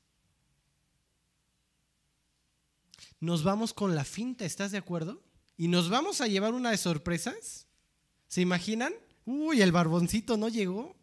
[3.20, 5.24] Nos vamos con la finta, ¿estás de acuerdo?
[5.60, 7.68] Y nos vamos a llevar una de sorpresas.
[8.30, 8.94] ¿Se imaginan?
[9.26, 10.96] Uy, el barboncito no llegó.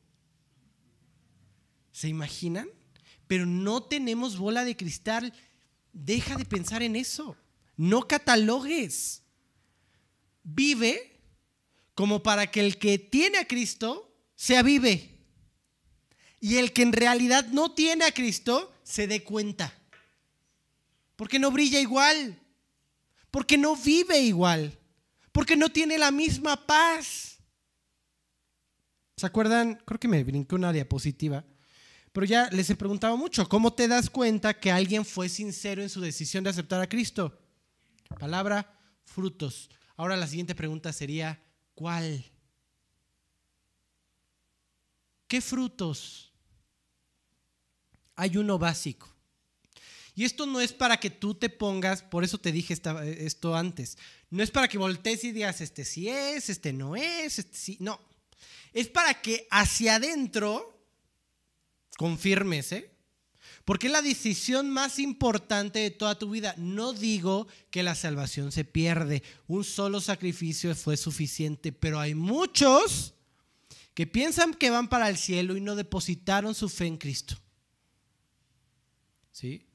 [1.93, 2.67] ¿Se imaginan?
[3.27, 5.35] Pero no tenemos bola de cristal
[5.93, 7.37] Deja de pensar en eso.
[7.77, 9.23] No catalogues.
[10.43, 11.21] Vive
[11.95, 15.19] como para que el que tiene a Cristo sea vive.
[16.41, 19.73] Y el que en realidad no tiene a Cristo se dé cuenta.
[21.15, 22.41] Porque no brilla igual.
[23.37, 24.73] Porque no vive igual.
[25.31, 27.37] Porque no tiene la misma paz.
[29.15, 29.75] ¿Se acuerdan?
[29.85, 31.45] Creo que me brinqué una diapositiva
[32.17, 35.91] pero ya les he preguntado mucho, ¿cómo te das cuenta que alguien fue sincero en
[35.91, 37.39] su decisión de aceptar a Cristo?
[38.19, 38.75] Palabra,
[39.05, 39.69] frutos.
[39.99, 41.39] Ahora la siguiente pregunta sería,
[41.75, 42.25] ¿cuál?
[45.29, 46.33] ¿Qué frutos?
[48.15, 49.15] Hay uno básico.
[50.17, 52.75] Y esto no es para que tú te pongas, por eso te dije
[53.19, 53.99] esto antes,
[54.31, 57.77] no es para que voltees y digas, este sí es, este no es, este sí,
[57.81, 58.01] no.
[58.73, 60.83] Es para que hacia adentro
[61.99, 62.91] confirmes, ¿eh?
[63.67, 66.55] Porque es la decisión más importante de toda tu vida.
[66.57, 69.23] No digo que la salvación se pierde.
[69.49, 73.15] Un solo sacrificio fue suficiente, pero hay muchos
[73.93, 77.37] que piensan que van para el cielo y no depositaron su fe en Cristo.
[79.33, 79.67] ¿Sí?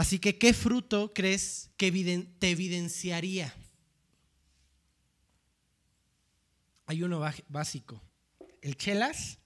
[0.00, 1.92] Así que, ¿qué fruto crees que
[2.38, 3.54] te evidenciaría?
[6.86, 8.00] Hay uno básico.
[8.62, 9.36] El chelas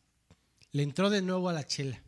[0.71, 2.01] le entró de nuevo a la chela.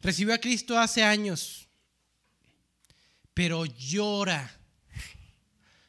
[0.00, 1.66] Recibió a Cristo hace años,
[3.34, 4.48] pero llora,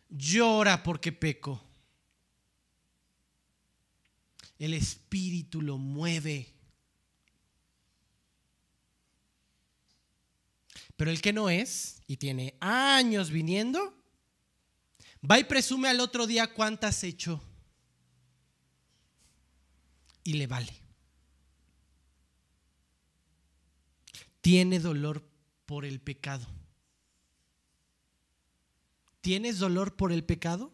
[0.10, 1.64] llora porque peco.
[4.58, 6.52] El Espíritu lo mueve.
[10.96, 13.94] Pero el que no es y tiene años viniendo,
[15.30, 17.42] va y presume al otro día cuántas hecho
[20.24, 20.74] y le vale.
[24.42, 25.24] Tiene dolor
[25.66, 26.48] por el pecado.
[29.22, 30.74] ¿Tienes dolor por el pecado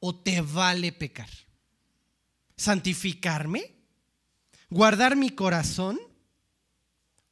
[0.00, 1.30] o te vale pecar?
[2.56, 3.76] ¿Santificarme?
[4.70, 6.00] ¿Guardar mi corazón?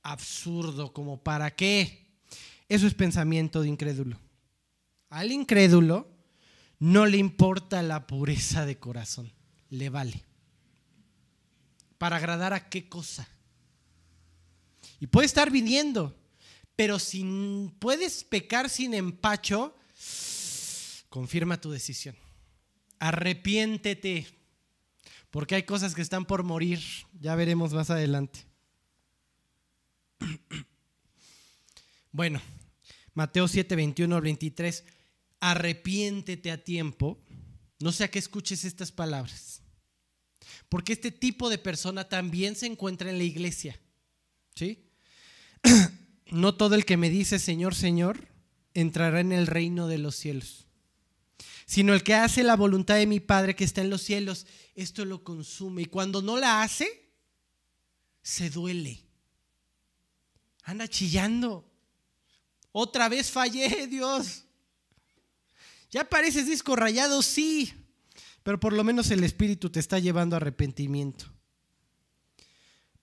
[0.02, 2.03] Absurdo, como para qué.
[2.68, 4.18] Eso es pensamiento de incrédulo.
[5.10, 6.10] Al incrédulo
[6.78, 9.32] no le importa la pureza de corazón,
[9.70, 10.24] le vale.
[11.98, 13.28] ¿Para agradar a qué cosa?
[15.00, 16.16] Y puede estar viniendo,
[16.76, 19.76] pero si puedes pecar sin empacho,
[21.08, 22.16] confirma tu decisión.
[22.98, 24.26] Arrepiéntete,
[25.30, 26.80] porque hay cosas que están por morir,
[27.20, 28.46] ya veremos más adelante.
[32.14, 32.40] Bueno,
[33.14, 34.84] Mateo 7, 21 al 23,
[35.40, 37.20] arrepiéntete a tiempo,
[37.80, 39.62] no sea que escuches estas palabras,
[40.68, 43.80] porque este tipo de persona también se encuentra en la iglesia,
[44.54, 44.90] ¿sí?
[46.30, 48.28] No todo el que me dice Señor, Señor,
[48.74, 50.68] entrará en el reino de los cielos,
[51.66, 54.46] sino el que hace la voluntad de mi Padre que está en los cielos,
[54.76, 55.82] esto lo consume.
[55.82, 57.10] Y cuando no la hace,
[58.22, 59.04] se duele.
[60.62, 61.73] Anda chillando.
[62.76, 64.42] Otra vez fallé, Dios.
[65.92, 67.72] Ya pareces disco rayado, sí,
[68.42, 71.26] pero por lo menos el Espíritu te está llevando a arrepentimiento.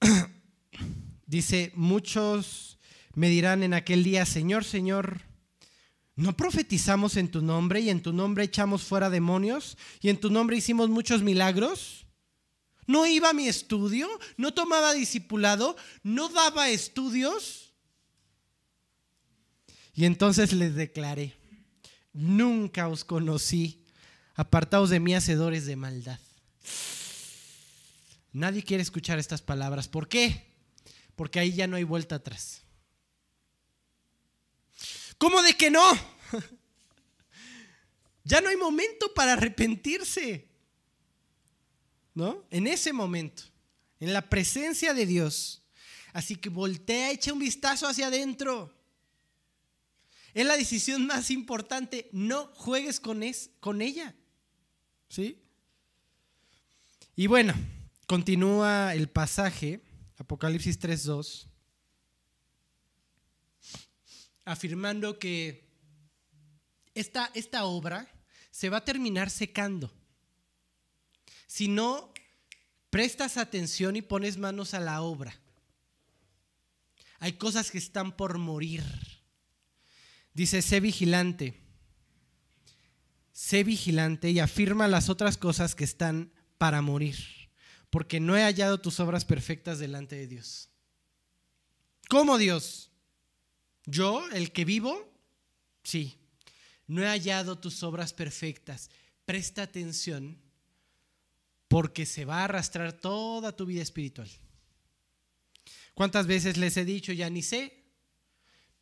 [1.26, 2.80] Dice, muchos
[3.14, 5.22] me dirán en aquel día, Señor, Señor,
[6.18, 10.30] ¿no profetizamos en tu nombre y en tu nombre echamos fuera demonios y en tu
[10.30, 12.06] nombre hicimos muchos milagros?
[12.88, 14.10] ¿No iba a mi estudio?
[14.36, 15.78] ¿No tomaba discipulado?
[16.04, 17.61] ¿No daba estudios?
[19.94, 21.36] Y entonces les declaré,
[22.14, 23.86] nunca os conocí,
[24.36, 26.20] apartados de mí, hacedores de maldad.
[28.34, 29.88] Nadie quiere escuchar estas palabras.
[29.88, 30.46] ¿Por qué?
[31.16, 32.62] Porque ahí ya no hay vuelta atrás.
[35.18, 35.84] ¿Cómo de que no?
[38.24, 40.48] ya no hay momento para arrepentirse.
[42.14, 42.46] ¿No?
[42.50, 43.44] En ese momento,
[44.00, 45.64] en la presencia de Dios.
[46.14, 48.74] Así que voltea, echa un vistazo hacia adentro.
[50.34, 52.10] Es la decisión más importante.
[52.12, 54.16] No juegues con, es, con ella.
[55.10, 55.38] ¿Sí?
[57.16, 57.54] Y bueno,
[58.08, 59.82] continúa el pasaje,
[60.18, 61.48] Apocalipsis 3.2,
[64.46, 65.70] afirmando que
[66.96, 68.08] esta, esta obra
[68.50, 69.92] se va a terminar secando.
[71.48, 72.14] Si no
[72.92, 75.34] prestas atención y pones manos a la obra.
[77.20, 78.84] Hay cosas que están por morir.
[80.34, 81.60] Dice, sé vigilante.
[83.32, 87.18] Sé vigilante y afirma las otras cosas que están para morir,
[87.90, 90.70] porque no he hallado tus obras perfectas delante de Dios.
[92.08, 92.92] ¿Cómo Dios?
[93.86, 95.12] ¿Yo, el que vivo?
[95.84, 96.18] Sí.
[96.88, 98.90] No he hallado tus obras perfectas.
[99.26, 100.38] Presta atención
[101.68, 104.30] porque se va a arrastrar toda tu vida espiritual.
[105.94, 107.81] ¿Cuántas veces les he dicho, ya ni sé,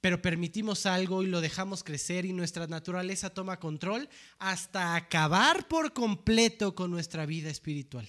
[0.02, 5.94] pero permitimos algo y lo dejamos crecer y nuestra naturaleza toma control hasta acabar por
[5.94, 8.08] completo con nuestra vida espiritual.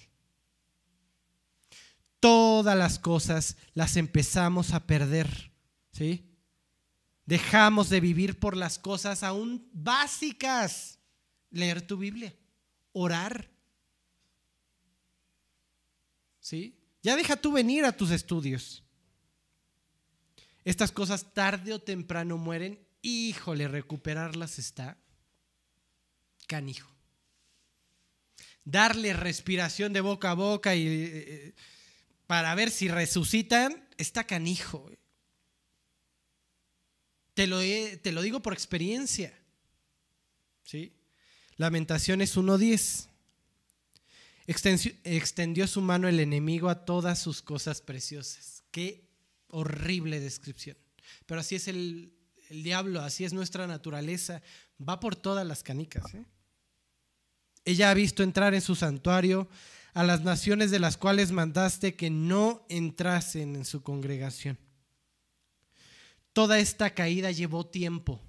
[2.20, 5.52] Todas las cosas las empezamos a perder,
[5.90, 6.26] ¿sí?
[7.24, 10.98] Dejamos de vivir por las cosas aún básicas.
[11.50, 12.34] Leer tu Biblia,
[12.92, 13.50] orar.
[16.40, 16.76] ¿Sí?
[17.02, 18.84] Ya deja tú venir a tus estudios.
[20.64, 22.78] Estas cosas tarde o temprano mueren.
[23.02, 24.98] Híjole, recuperarlas está
[26.46, 26.90] canijo.
[28.64, 31.54] Darle respiración de boca a boca y eh, eh,
[32.26, 34.90] para ver si resucitan está canijo.
[37.34, 39.32] Te lo, te lo digo por experiencia.
[40.62, 40.92] ¿Sí?
[41.56, 43.08] Lamentaciones 1.10.
[45.04, 48.64] Extendió su mano el enemigo a todas sus cosas preciosas.
[48.70, 49.09] Qué
[49.50, 50.76] horrible descripción.
[51.26, 52.12] Pero así es el,
[52.50, 54.42] diablo, así es nuestra naturaleza.
[54.86, 56.14] Va por todas las canicas.
[56.14, 56.24] ¿eh?
[57.64, 59.48] Ella ha visto entrar en su santuario
[59.92, 64.58] a las naciones de las cuales mandaste que no entrasen en su congregación.
[66.32, 68.20] Toda esta caída llevó tiempo.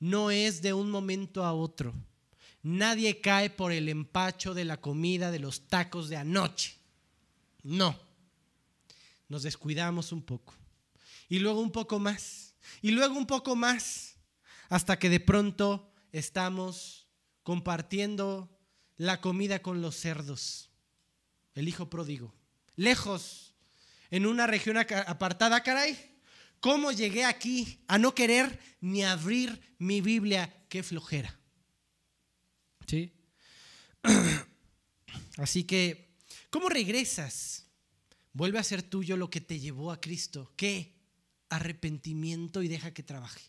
[0.00, 1.94] no es de un momento a otro.
[2.62, 6.76] Nadie cae por el empacho de la comida de los tacos de anoche.
[7.62, 8.03] No.
[9.34, 10.54] Nos descuidamos un poco.
[11.28, 12.54] Y luego un poco más.
[12.82, 14.14] Y luego un poco más.
[14.68, 17.08] Hasta que de pronto estamos
[17.42, 18.56] compartiendo
[18.96, 20.70] la comida con los cerdos.
[21.56, 22.32] El hijo pródigo.
[22.76, 23.56] Lejos.
[24.12, 26.16] En una región apartada, caray.
[26.60, 30.64] ¿Cómo llegué aquí a no querer ni abrir mi Biblia?
[30.68, 31.40] Qué flojera.
[32.86, 33.12] ¿Sí?
[35.38, 36.14] Así que,
[36.50, 37.63] ¿cómo regresas?
[38.34, 40.52] Vuelve a ser tuyo lo que te llevó a Cristo.
[40.56, 40.92] ¿Qué?
[41.48, 43.40] Arrepentimiento y deja que trabaje.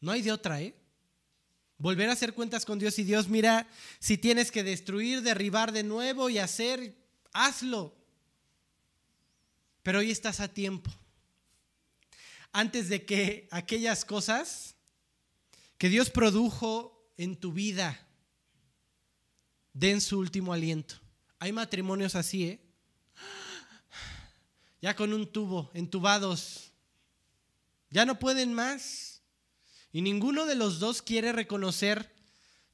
[0.00, 0.74] No hay de otra, ¿eh?
[1.78, 3.68] Volver a hacer cuentas con Dios y Dios, mira,
[4.00, 6.96] si tienes que destruir, derribar de nuevo y hacer,
[7.32, 7.96] hazlo.
[9.82, 10.90] Pero hoy estás a tiempo.
[12.52, 14.74] Antes de que aquellas cosas
[15.78, 18.08] que Dios produjo en tu vida
[19.72, 20.96] den su último aliento.
[21.38, 22.63] Hay matrimonios así, ¿eh?
[24.84, 26.70] Ya con un tubo, entubados.
[27.88, 29.22] Ya no pueden más.
[29.92, 32.14] Y ninguno de los dos quiere reconocer,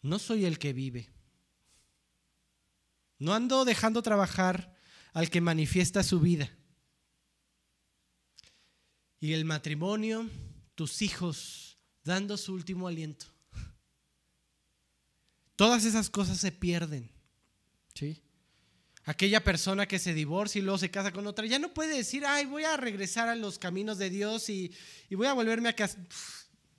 [0.03, 1.09] no soy el que vive.
[3.21, 4.77] No ando dejando trabajar
[5.13, 6.51] al que manifiesta su vida.
[9.21, 10.29] Y el matrimonio,
[10.75, 13.27] tus hijos, dando su último aliento.
[15.55, 17.09] Todas esas cosas se pierden.
[17.95, 18.21] ¿sí?
[19.11, 22.25] Aquella persona que se divorcia y luego se casa con otra, ya no puede decir,
[22.25, 24.71] ay, voy a regresar a los caminos de Dios y,
[25.11, 25.99] voy a volverme a casa.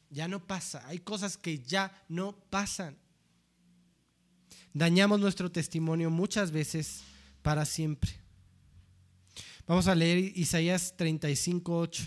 [0.10, 0.82] ya no pasa.
[0.88, 2.98] Hay cosas que ya no pasan.
[4.74, 7.02] Dañamos nuestro testimonio muchas veces
[7.42, 8.12] para siempre.
[9.68, 12.04] Vamos a leer Isaías 35, 8.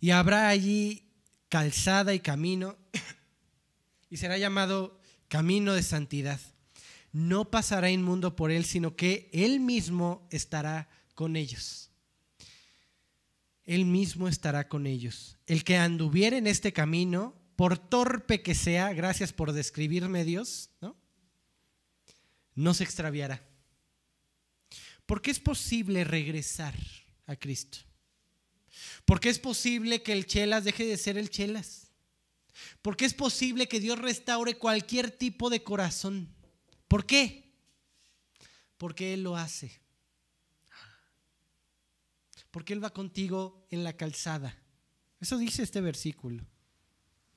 [0.00, 1.08] Y habrá allí
[1.48, 2.76] calzada y camino,
[4.10, 5.01] y será llamado
[5.32, 6.38] camino de santidad.
[7.10, 11.90] No pasará inmundo por él, sino que él mismo estará con ellos.
[13.64, 15.38] Él mismo estará con ellos.
[15.46, 20.98] El que anduviera en este camino, por torpe que sea, gracias por describirme Dios, ¿no?
[22.54, 23.42] No se extraviará.
[25.06, 26.74] Porque es posible regresar
[27.24, 27.78] a Cristo.
[29.06, 31.91] Porque es posible que el chelas deje de ser el chelas.
[32.82, 36.28] Porque es posible que Dios restaure cualquier tipo de corazón.
[36.88, 37.52] ¿Por qué?
[38.76, 39.80] Porque Él lo hace.
[42.50, 44.58] Porque Él va contigo en la calzada.
[45.20, 46.44] Eso dice este versículo.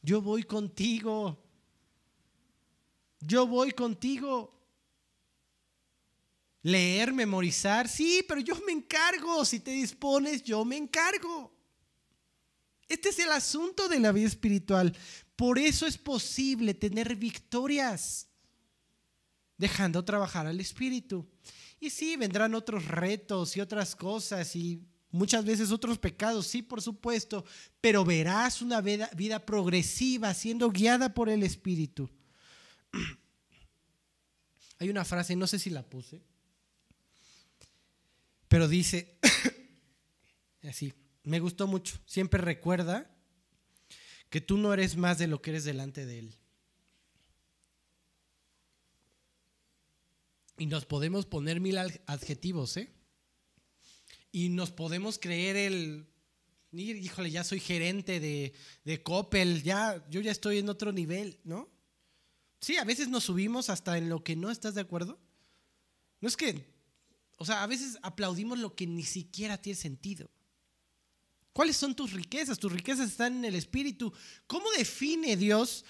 [0.02, 1.42] Yo voy contigo.
[3.22, 4.52] Yo voy contigo.
[6.64, 9.46] Leer, memorizar, sí, pero yo me encargo.
[9.46, 11.55] Si te dispones, yo me encargo.
[12.88, 14.96] Este es el asunto de la vida espiritual.
[15.36, 18.28] Por eso es posible tener victorias,
[19.58, 21.28] dejando trabajar al espíritu.
[21.80, 24.82] Y sí, vendrán otros retos y otras cosas y
[25.12, 27.46] muchas veces otros pecados, sí, por supuesto,
[27.82, 32.10] pero verás una vida, progresiva siendo guiada por el espíritu.
[34.80, 36.22] Hay una frase, no sé si la puse
[38.56, 39.18] pero dice,
[40.64, 40.94] así,
[41.26, 43.12] me gustó mucho, siempre recuerda
[44.30, 46.36] que tú no eres más de lo que eres delante de Él.
[50.58, 52.92] Y nos podemos poner mil adjetivos, ¿eh?
[54.32, 56.08] Y nos podemos creer el,
[56.72, 58.54] híjole, ya soy gerente de,
[58.84, 61.70] de Coppel, ya, yo ya estoy en otro nivel, ¿no?
[62.62, 65.20] Sí, a veces nos subimos hasta en lo que no estás de acuerdo.
[66.22, 66.76] No es que
[67.38, 70.30] o sea, a veces aplaudimos lo que ni siquiera tiene sentido.
[71.56, 72.60] ¿Cuáles son tus riquezas?
[72.60, 74.12] Tus riquezas están en el Espíritu.
[74.46, 75.86] ¿Cómo define Dios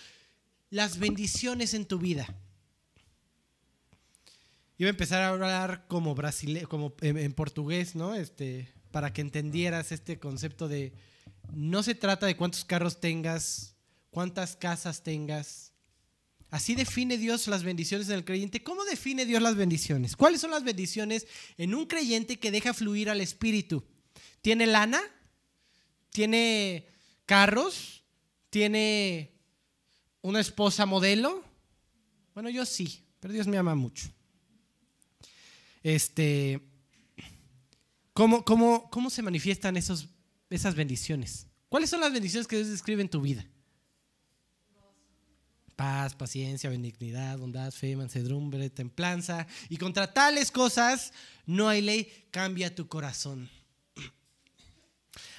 [0.70, 2.28] las bendiciones en tu vida?
[4.78, 8.14] Iba a empezar a hablar como brasile como en, portugués, ¿no?
[8.14, 10.94] Este, para que entendieras este concepto de
[11.52, 13.76] no se trata de cuántos carros tengas,
[14.12, 15.74] cuántas casas tengas,
[16.52, 18.62] Así define Dios las bendiciones en el creyente.
[18.62, 20.16] ¿Cómo define Dios las bendiciones?
[20.16, 21.26] ¿Cuáles son las bendiciones
[21.58, 23.84] en un creyente que deja fluir al Espíritu?
[24.42, 25.02] ¿Tiene lana?
[26.16, 26.88] ¿Tiene
[27.26, 28.02] carros?
[28.50, 29.34] ¿Tiene
[30.22, 31.44] una esposa modelo?
[32.34, 34.08] Bueno, yo sí, pero Dios me ama mucho.
[35.84, 36.62] Este,
[38.14, 40.08] ¿cómo, cómo, cómo se manifiestan esos,
[40.50, 41.48] esas bendiciones?
[41.68, 43.46] ¿Cuáles son las bendiciones que Dios describe en tu vida?
[45.76, 49.46] paz, paciencia, benignidad, bondad, fe, mansedumbre, templanza.
[49.68, 51.12] Y contra tales cosas
[51.46, 53.50] no hay ley, cambia tu corazón.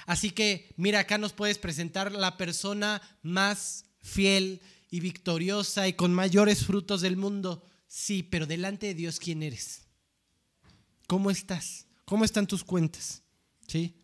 [0.07, 6.13] Así que mira, acá nos puedes presentar la persona más fiel y victoriosa y con
[6.13, 7.63] mayores frutos del mundo.
[7.87, 9.83] Sí, pero delante de Dios, ¿quién eres?
[11.07, 11.87] ¿Cómo estás?
[12.05, 13.21] ¿Cómo están tus cuentas?
[13.67, 14.01] ¿Sí?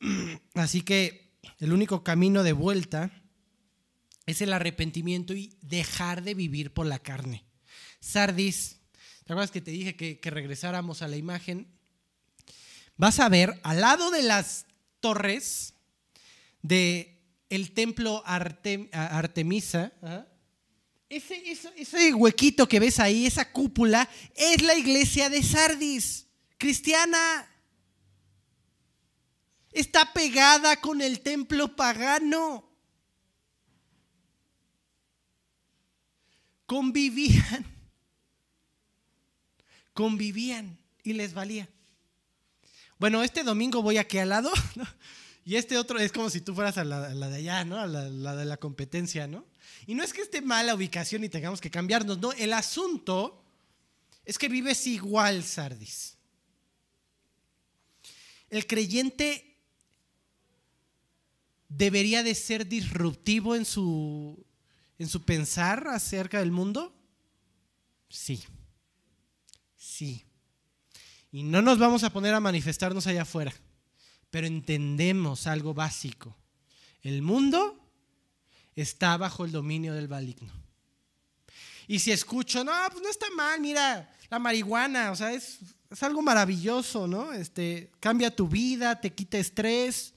[0.54, 3.10] Así que el único camino de vuelta
[4.26, 7.44] es el arrepentimiento y dejar de vivir por la carne.
[7.98, 8.78] Sardis,
[9.24, 11.66] ¿te acuerdas que te dije que, regresáramos a la imagen?
[12.96, 14.65] Vas a ver al lado de las
[15.06, 15.74] torres
[16.62, 19.92] de el templo Artemisa,
[21.08, 26.26] ese, ese, huequito que ves ahí, esa cúpula, es la iglesia de Sardis,
[26.58, 27.48] cristiana.
[29.70, 32.68] Está pegada con el templo pagano.
[36.66, 37.64] Convivían.
[39.94, 41.68] Convivían y les valía.
[42.98, 44.50] Bueno, este domingo voy aquí al lado.
[45.48, 47.78] Y este otro es como si tú fueras a la, de allá, ¿no?
[47.78, 49.46] A la, de la competencia, ¿no?
[49.86, 52.32] Y no es que esté mala ubicación y tengamos que cambiarnos, no.
[52.32, 53.44] El asunto
[54.24, 56.16] es que vives igual, Sardis.
[58.50, 59.56] El creyente
[61.68, 64.44] debería de ser disruptivo en su,
[64.98, 66.92] en su pensar acerca del mundo.
[68.08, 68.42] Sí.
[69.76, 70.25] Sí.
[71.36, 73.52] Y no nos vamos a poner a manifestarnos allá afuera
[74.30, 76.36] pero entendemos algo básico.
[77.02, 77.78] El mundo
[78.74, 80.52] está bajo el dominio del maligno.
[81.86, 85.60] Y si escucho, no, pues no está mal, mira, la marihuana, o sea, es,
[86.00, 87.32] algo maravilloso, ¿no?
[87.32, 90.12] Este, cambia tu vida, te quita estrés,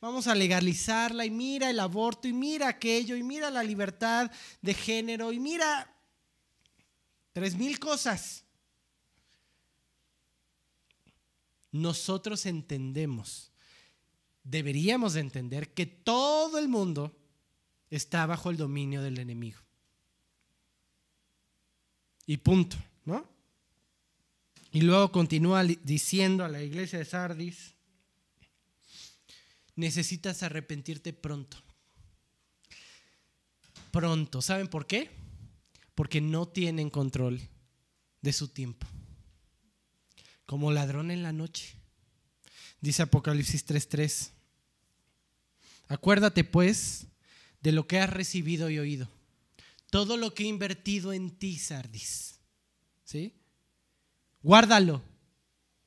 [0.00, 4.30] vamos a legalizarla y mira el aborto y mira aquello y mira la libertad
[4.62, 5.92] de género y mira
[7.32, 8.43] tres mil cosas.
[11.74, 13.52] Nosotros entendemos
[14.44, 17.16] deberíamos de entender que todo el mundo
[17.90, 19.58] está bajo el dominio del enemigo.
[22.26, 23.26] Y punto, ¿no?
[24.70, 27.74] Y luego continúa diciendo a la iglesia de Sardis,
[29.76, 31.56] necesitas arrepentirte pronto.
[33.90, 34.42] Pronto.
[34.42, 35.10] ¿Saben por qué?
[35.94, 37.40] Porque no tienen control
[38.20, 38.86] de su tiempo.
[40.46, 41.74] Como ladrón en la noche.
[42.80, 44.30] Dice Apocalipsis 3:3.
[45.88, 47.06] Acuérdate pues
[47.60, 49.08] de lo que has recibido y oído.
[49.90, 52.40] Todo lo que he invertido en ti, Sardis.
[53.04, 53.34] ¿Sí?
[54.42, 55.02] Guárdalo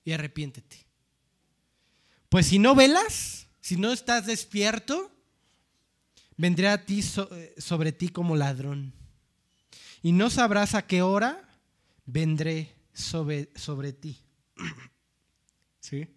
[0.03, 0.87] y arrepiéntete.
[2.29, 5.11] Pues si no velas, si no estás despierto,
[6.37, 7.01] vendré a ti
[7.31, 8.93] eh, sobre ti como ladrón.
[10.01, 11.47] Y no sabrás a qué hora
[12.05, 14.17] vendré sobre, sobre ti.
[15.79, 16.07] ¿Sí?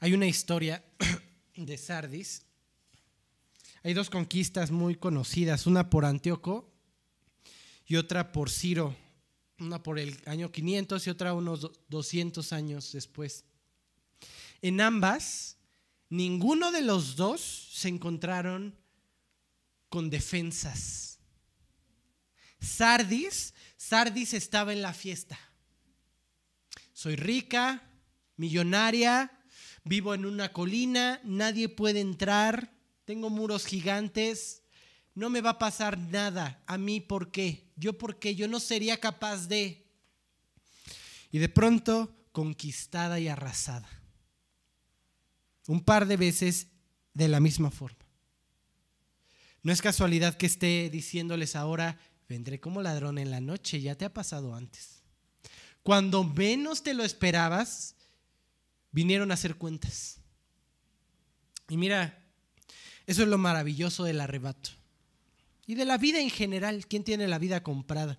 [0.00, 0.84] Hay una historia
[1.56, 2.42] de Sardis.
[3.82, 6.70] Hay dos conquistas muy conocidas, una por Antíoco
[7.86, 8.94] y otra por Ciro,
[9.58, 13.44] una por el año 500 y otra unos 200 años después.
[14.62, 15.56] En ambas,
[16.10, 18.76] ninguno de los dos se encontraron
[19.88, 21.17] con defensas.
[22.60, 25.38] Sardis, Sardis estaba en la fiesta.
[26.92, 27.82] Soy rica,
[28.36, 29.30] millonaria,
[29.84, 32.72] vivo en una colina, nadie puede entrar,
[33.04, 34.62] tengo muros gigantes,
[35.14, 36.62] no me va a pasar nada.
[36.66, 37.70] A mí, ¿por qué?
[37.76, 38.34] Yo, ¿por qué?
[38.34, 39.86] Yo no sería capaz de...
[41.30, 43.88] Y de pronto, conquistada y arrasada.
[45.66, 46.68] Un par de veces
[47.14, 47.98] de la misma forma.
[49.62, 51.98] No es casualidad que esté diciéndoles ahora,
[52.28, 55.02] vendré como ladrón en la noche, ya te ha pasado antes.
[55.82, 57.96] Cuando menos te lo esperabas,
[58.92, 60.20] vinieron a hacer cuentas.
[61.68, 62.26] Y mira,
[63.06, 64.70] eso es lo maravilloso del arrebato.
[65.66, 68.18] Y de la vida en general, ¿quién tiene la vida comprada?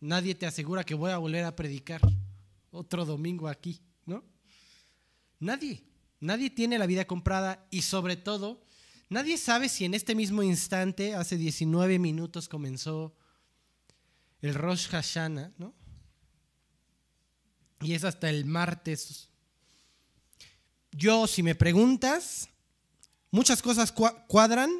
[0.00, 2.00] Nadie te asegura que voy a volver a predicar
[2.70, 4.24] otro domingo aquí, ¿no?
[5.38, 5.82] Nadie,
[6.20, 8.62] nadie tiene la vida comprada y sobre todo,
[9.08, 13.14] nadie sabe si en este mismo instante, hace 19 minutos comenzó
[14.42, 15.74] el Rosh Hashanah, ¿no?
[17.80, 19.30] Y es hasta el martes
[20.92, 22.48] yo, si me preguntas,
[23.30, 24.70] muchas cosas cuadran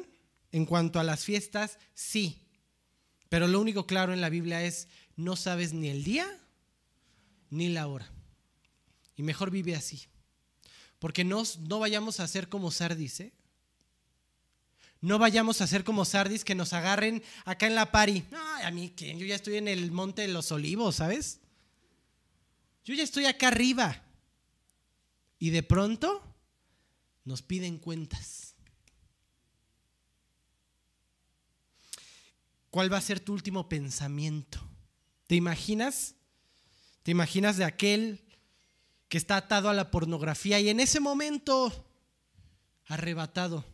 [0.51, 2.47] en cuanto a las fiestas, sí.
[3.29, 6.27] Pero lo único claro en la Biblia es, no sabes ni el día
[7.49, 8.11] ni la hora.
[9.15, 10.03] Y mejor vive así.
[10.99, 13.33] Porque no, no vayamos a ser como Sardis, ¿eh?
[15.01, 18.23] No vayamos a ser como Sardis que nos agarren acá en la pari.
[18.29, 21.39] No, a mí, que yo ya estoy en el monte de los olivos, ¿sabes?
[22.85, 24.03] Yo ya estoy acá arriba.
[25.39, 26.23] Y de pronto
[27.25, 28.53] nos piden cuentas.
[32.69, 34.61] ¿Cuál va a ser tu último pensamiento?
[35.25, 36.13] ¿Te imaginas?
[37.01, 38.23] ¿Te imaginas de aquel
[39.09, 41.87] que está atado a la pornografía y en ese momento
[42.85, 43.65] arrebatado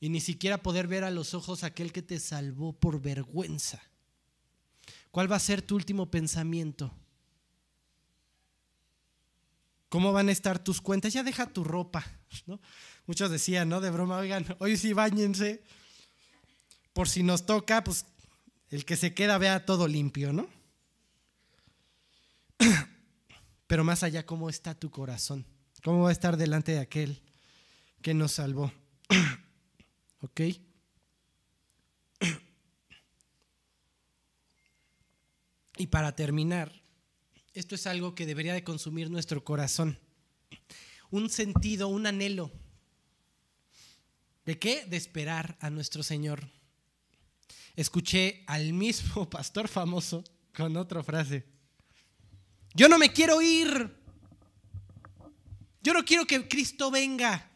[0.00, 3.80] y ni siquiera poder ver a los ojos aquel que te salvó por vergüenza?
[5.10, 6.92] ¿Cuál va a ser tu último pensamiento?
[9.88, 11.12] ¿Cómo van a estar tus cuentas?
[11.12, 12.06] Ya deja tu ropa,
[12.46, 12.60] ¿no?
[13.06, 13.80] Muchos decían, ¿no?
[13.80, 15.62] De broma, oigan, hoy sí bañense.
[16.92, 18.06] Por si nos toca, pues
[18.70, 20.48] el que se queda vea todo limpio, ¿no?
[23.66, 25.44] Pero más allá, ¿cómo está tu corazón?
[25.82, 27.20] ¿Cómo va a estar delante de aquel
[28.00, 28.72] que nos salvó?
[30.20, 30.40] ¿Ok?
[35.76, 36.82] Y para terminar,
[37.54, 39.98] esto es algo que debería de consumir nuestro corazón.
[41.10, 42.52] Un sentido, un anhelo.
[44.44, 44.84] ¿De qué?
[44.84, 46.46] De esperar a nuestro Señor.
[47.76, 50.22] Escuché al mismo pastor famoso
[50.54, 51.46] con otra frase.
[52.74, 53.96] Yo no me quiero ir.
[55.82, 57.49] Yo no quiero que Cristo venga.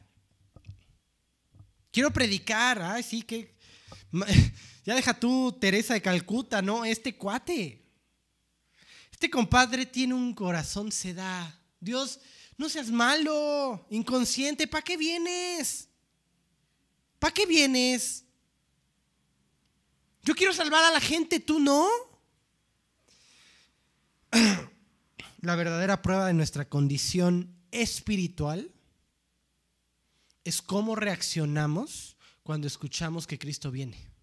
[1.95, 2.83] Quiero predicar.
[2.83, 3.55] Ay, sí, que...
[4.85, 6.85] Ya deja tú, Teresa de Calcuta, ¿no?
[6.85, 7.83] Este cuate.
[9.11, 11.59] Este compadre tiene un corazón se da.
[11.81, 12.21] Dios,
[12.59, 15.89] no seas malo, inconsciente, ¿para qué vienes?
[17.19, 18.27] ¿Para qué vienes?
[20.23, 21.89] Yo quiero salvar a la gente, tú no.
[25.41, 28.74] La verdadera prueba de nuestra condición espiritual
[30.45, 34.15] es cómo reaccionamos cuando escuchamos que Cristo viene.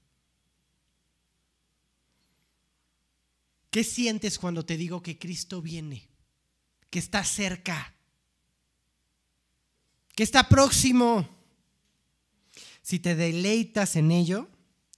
[3.72, 6.08] ¿Qué sientes cuando te digo que Cristo viene?
[6.90, 7.96] Que está cerca.
[10.14, 11.28] Que está próximo.
[12.82, 14.50] Si te deleitas en ello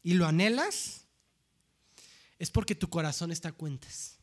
[0.01, 1.05] y lo anhelas,
[2.39, 4.17] es porque tu corazón está a cuentas.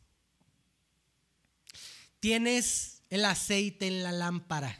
[2.19, 4.77] Tienes el aceite en la lámpara.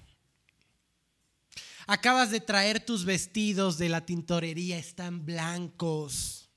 [1.94, 6.50] Acabas de traer tus vestidos de la tintorería, están blancos.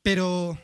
[0.00, 0.58] Pero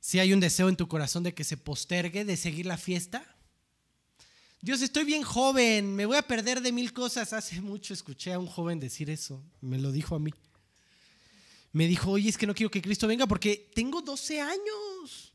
[0.00, 3.36] si hay un deseo en tu corazón de que se postergue, de seguir la fiesta.
[4.62, 7.34] Dios, estoy bien joven, me voy a perder de mil cosas.
[7.34, 10.32] Hace mucho escuché a un joven decir eso, me lo dijo a mí.
[11.70, 15.34] Me dijo, oye, es que no quiero que Cristo venga porque tengo 12 años.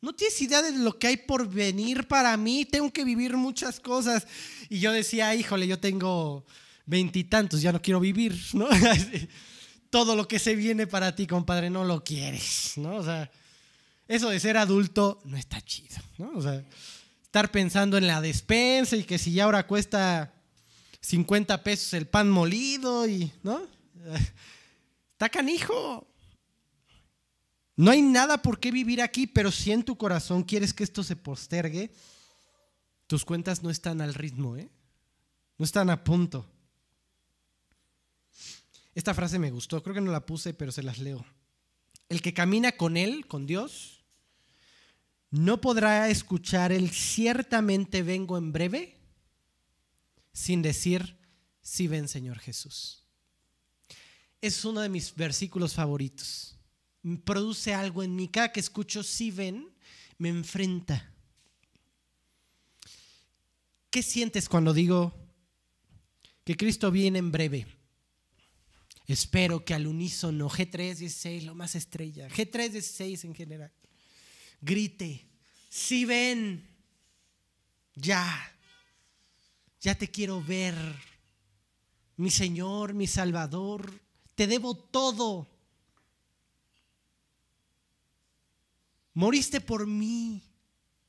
[0.00, 3.80] No tienes idea de lo que hay por venir para mí, tengo que vivir muchas
[3.80, 4.26] cosas.
[4.68, 6.46] Y yo decía, híjole, yo tengo
[6.86, 8.68] veintitantos, ya no quiero vivir, ¿no?
[9.90, 12.96] Todo lo que se viene para ti, compadre, no lo quieres, ¿no?
[12.96, 13.30] O sea,
[14.08, 16.32] eso de ser adulto no está chido, ¿no?
[16.34, 16.64] O sea,
[17.22, 20.32] estar pensando en la despensa y que si ya ahora cuesta
[21.00, 23.60] 50 pesos el pan molido y, ¿no?
[25.12, 26.09] Está canijo.
[27.80, 31.02] No hay nada por qué vivir aquí, pero si en tu corazón quieres que esto
[31.02, 31.90] se postergue,
[33.06, 34.68] tus cuentas no están al ritmo, ¿eh?
[35.56, 36.46] No están a punto.
[38.94, 41.24] Esta frase me gustó, creo que no la puse, pero se las leo.
[42.10, 44.04] El que camina con Él, con Dios,
[45.30, 48.98] no podrá escuchar el ciertamente vengo en breve
[50.34, 51.16] sin decir,
[51.62, 53.04] si ven Señor Jesús.
[54.42, 56.59] Es uno de mis versículos favoritos.
[57.24, 58.28] Produce algo en mí.
[58.28, 59.68] Cada que escucho si ven,
[60.18, 61.10] me enfrenta.
[63.90, 65.12] ¿Qué sientes cuando digo
[66.44, 67.66] que Cristo viene en breve?
[69.06, 73.72] Espero que al unísono, G316, lo más estrella, G316 en general,
[74.60, 75.26] grite,
[75.68, 76.64] si ven,
[77.96, 78.56] ya,
[79.80, 80.76] ya te quiero ver,
[82.16, 83.90] mi Señor, mi Salvador,
[84.36, 85.48] te debo todo.
[89.20, 90.42] Moriste por mí,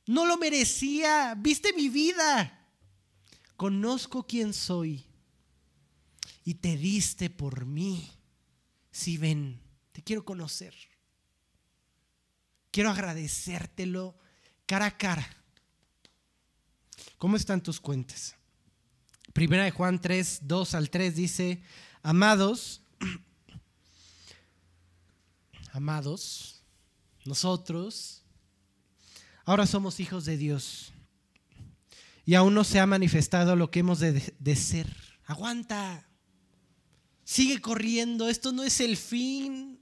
[0.04, 2.68] no lo merecía, viste mi vida,
[3.56, 5.06] conozco quién soy
[6.44, 8.12] y te diste por mí.
[8.90, 10.74] Si ven, te quiero conocer.
[12.70, 14.14] Quiero agradecértelo
[14.66, 15.26] cara a cara.
[17.16, 18.36] ¿Cómo están tus cuentas?
[19.32, 21.62] Primera de Juan 3, 2 al 3 dice,
[22.02, 22.82] amados,
[25.72, 26.61] amados,
[27.24, 28.22] nosotros
[29.44, 30.92] ahora somos hijos de Dios.
[32.24, 34.88] Y aún no se ha manifestado lo que hemos de, de ser.
[35.24, 36.06] Aguanta,
[37.24, 39.80] sigue corriendo, esto no es el fin.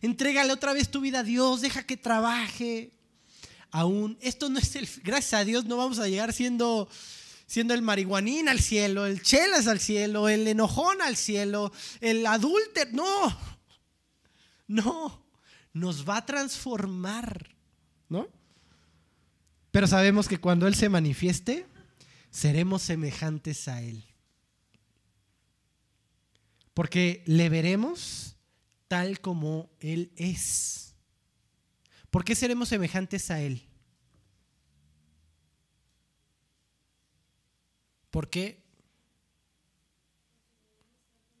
[0.00, 2.92] Entrégale otra vez tu vida a Dios, deja que trabaje.
[3.70, 6.88] aún, esto no es el, gracias a Dios no vamos a llegar siendo,
[7.46, 12.90] siendo el marihuanín al cielo, el chelas al cielo, el enojón al cielo, el adúltero,
[12.92, 13.38] no,
[14.68, 15.21] no,
[15.72, 17.54] nos va a transformar,
[18.08, 18.28] ¿no?
[19.70, 21.66] Pero sabemos que cuando Él se manifieste,
[22.30, 24.04] seremos semejantes a Él.
[26.74, 28.36] Porque le veremos
[28.88, 30.94] tal como Él es.
[32.10, 33.66] ¿Por qué seremos semejantes a Él?
[38.10, 38.62] Porque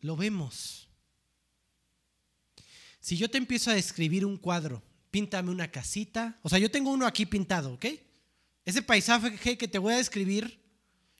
[0.00, 0.88] lo vemos.
[3.02, 6.90] Si yo te empiezo a describir un cuadro, píntame una casita, o sea, yo tengo
[6.90, 7.84] uno aquí pintado, ¿ok?
[8.64, 10.58] Ese paisaje que te voy a describir,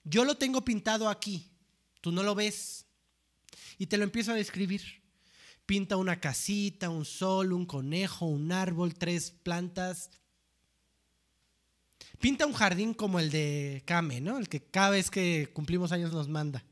[0.02, 1.50] yo lo tengo pintado aquí,
[2.00, 2.86] tú no lo ves,
[3.76, 5.02] y te lo empiezo a describir
[5.66, 10.10] pinta una casita, un sol, un conejo, un árbol, tres plantas.
[12.20, 14.38] Pinta un jardín como el de Kame, ¿no?
[14.38, 16.64] El que cada vez que cumplimos años nos manda,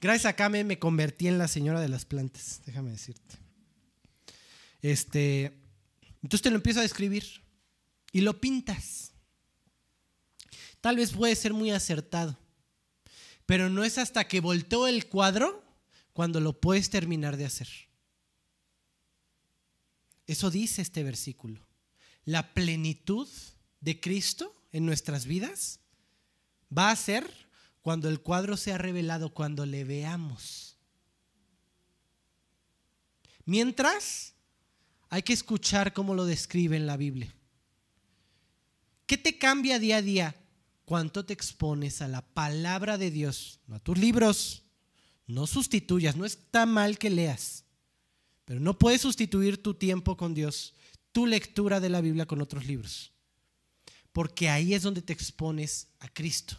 [0.00, 3.43] Gracias a Kame me convertí en la señora de las plantas, déjame decirte.
[4.84, 5.62] Este,
[6.22, 7.24] entonces te lo empiezo a describir
[8.12, 9.12] y lo pintas.
[10.82, 12.38] Tal vez puede ser muy acertado,
[13.46, 15.64] pero no es hasta que volteo el cuadro
[16.12, 17.68] cuando lo puedes terminar de hacer.
[20.26, 21.66] Eso dice este versículo.
[22.26, 23.26] La plenitud
[23.80, 25.80] de Cristo en nuestras vidas
[26.76, 27.48] va a ser
[27.80, 30.76] cuando el cuadro sea revelado, cuando le veamos.
[33.46, 34.33] Mientras,
[35.14, 37.32] hay que escuchar cómo lo describe en la Biblia.
[39.06, 40.34] ¿Qué te cambia día a día?
[40.84, 43.60] ¿Cuánto te expones a la palabra de Dios?
[43.68, 44.64] No a tus libros.
[45.28, 46.16] No sustituyas.
[46.16, 47.64] No está mal que leas.
[48.44, 50.74] Pero no puedes sustituir tu tiempo con Dios,
[51.12, 53.12] tu lectura de la Biblia con otros libros.
[54.10, 56.58] Porque ahí es donde te expones a Cristo.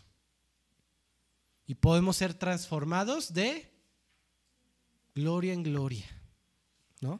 [1.67, 3.69] Y podemos ser transformados de
[5.13, 6.05] gloria en gloria.
[7.01, 7.19] ¿No?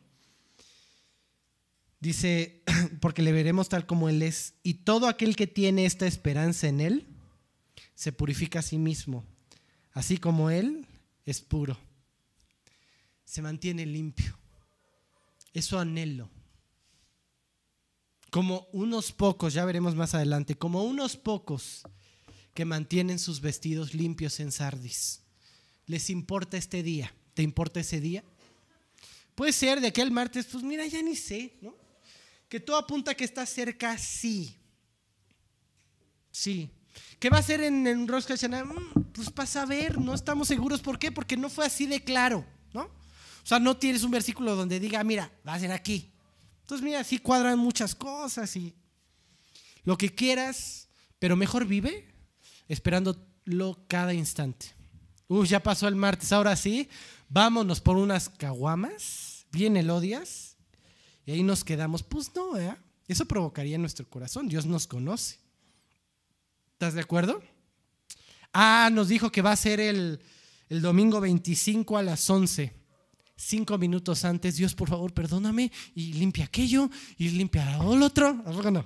[2.06, 2.62] Dice,
[3.02, 4.54] porque le veremos tal como Él es.
[4.62, 7.08] Y todo aquel que tiene esta esperanza en Él
[7.96, 9.26] se purifica a sí mismo,
[9.92, 10.86] así como Él
[11.26, 11.80] es puro.
[13.24, 14.38] Se mantiene limpio.
[15.52, 16.30] Eso anhelo.
[18.30, 21.82] Como unos pocos, ya veremos más adelante, como unos pocos
[22.54, 25.24] que mantienen sus vestidos limpios en Sardis.
[25.88, 27.12] ¿Les importa este día?
[27.34, 28.24] ¿Te importa ese día?
[29.34, 31.84] Puede ser de aquel martes, pues mira, ya ni sé, ¿no?
[32.56, 34.56] Que todo apunta que está cerca, sí.
[36.32, 36.72] Sí.
[37.20, 40.80] ¿Qué va a hacer en, en Rosh mm, Pues pasa a ver, no estamos seguros.
[40.80, 41.12] ¿Por qué?
[41.12, 42.84] Porque no fue así de claro, ¿no?
[42.84, 46.14] O sea, no tienes un versículo donde diga, mira, va a ser aquí.
[46.62, 48.74] Entonces, mira, sí cuadran muchas cosas y
[49.84, 50.88] lo que quieras,
[51.20, 52.08] pero mejor vive
[52.70, 54.68] esperándolo cada instante.
[55.28, 56.88] Uy, ya pasó el martes, ahora sí,
[57.28, 60.55] vámonos por unas caguamas, bien elodias,
[61.26, 62.04] y ahí nos quedamos.
[62.04, 62.76] Pues no, ¿eh?
[63.08, 65.38] Eso provocaría nuestro corazón, Dios nos conoce.
[66.74, 67.42] ¿Estás de acuerdo?
[68.54, 70.20] Ah, nos dijo que va a ser el,
[70.70, 72.86] el domingo 25 a las 11
[73.36, 78.34] cinco minutos antes, Dios, por favor, perdóname y limpia aquello y limpia el otro.
[78.34, 78.86] no?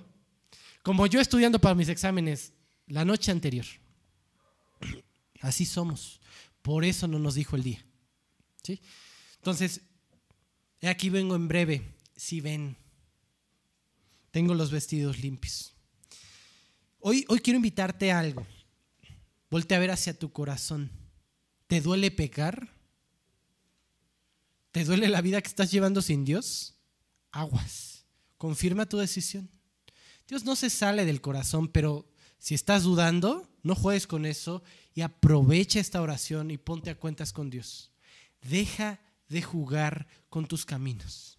[0.84, 2.54] Como yo estudiando para mis exámenes
[2.88, 3.66] la noche anterior.
[5.42, 6.20] Así somos.
[6.62, 7.86] Por eso no nos dijo el día.
[8.64, 8.82] ¿Sí?
[9.38, 9.82] Entonces,
[10.82, 11.96] aquí vengo en breve.
[12.20, 12.76] Si ven,
[14.32, 15.74] tengo los vestidos limpios.
[17.00, 18.46] Hoy, hoy quiero invitarte a algo.
[19.50, 20.92] Volte a ver hacia tu corazón.
[21.68, 22.76] ¿Te duele pecar?
[24.74, 26.76] ¿Te duele la vida que estás llevando sin Dios?
[27.32, 28.04] Aguas.
[28.38, 29.50] Confirma tu decisión.
[30.28, 34.62] Dios no se sale del corazón, pero si estás dudando, no juegues con eso
[34.94, 37.94] y aprovecha esta oración y ponte a cuentas con Dios.
[38.42, 41.39] Deja de jugar con tus caminos.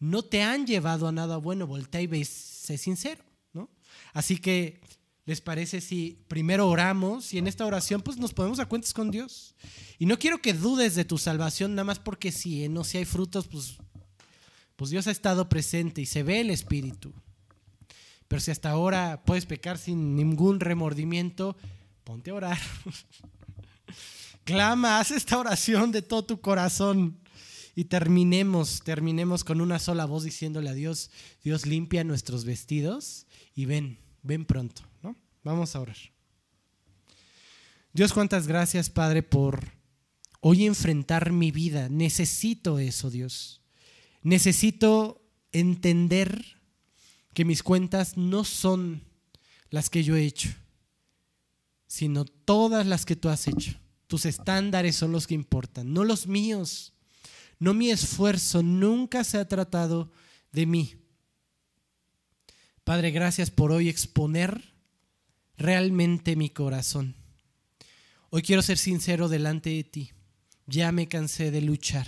[0.00, 3.68] No te han llevado a nada bueno, voltea y ve, sé sincero, ¿no?
[4.12, 4.80] Así que
[5.28, 9.10] ¿Les parece si primero oramos y en esta oración pues nos ponemos a cuentas con
[9.10, 9.54] Dios?
[9.98, 13.04] Y no quiero que dudes de tu salvación nada más porque si no si hay
[13.04, 13.76] frutos pues
[14.74, 17.12] pues Dios ha estado presente y se ve el espíritu.
[18.26, 21.58] Pero si hasta ahora puedes pecar sin ningún remordimiento,
[22.04, 22.58] ponte a orar.
[24.44, 27.18] Clama, haz esta oración de todo tu corazón
[27.78, 31.12] y terminemos, terminemos con una sola voz diciéndole a Dios,
[31.44, 34.82] Dios limpia nuestros vestidos y ven, ven pronto.
[35.44, 35.96] Vamos a orar.
[37.92, 39.74] Dios, cuántas gracias, Padre, por
[40.40, 41.88] hoy enfrentar mi vida.
[41.88, 43.62] Necesito eso, Dios.
[44.22, 46.58] Necesito entender
[47.32, 49.04] que mis cuentas no son
[49.70, 50.48] las que yo he hecho,
[51.86, 53.78] sino todas las que tú has hecho.
[54.08, 56.92] Tus estándares son los que importan, no los míos.
[57.58, 60.10] No mi esfuerzo, nunca se ha tratado
[60.52, 60.94] de mí.
[62.84, 64.72] Padre, gracias por hoy exponer
[65.56, 67.16] realmente mi corazón.
[68.30, 70.12] Hoy quiero ser sincero delante de ti.
[70.66, 72.06] Ya me cansé de luchar,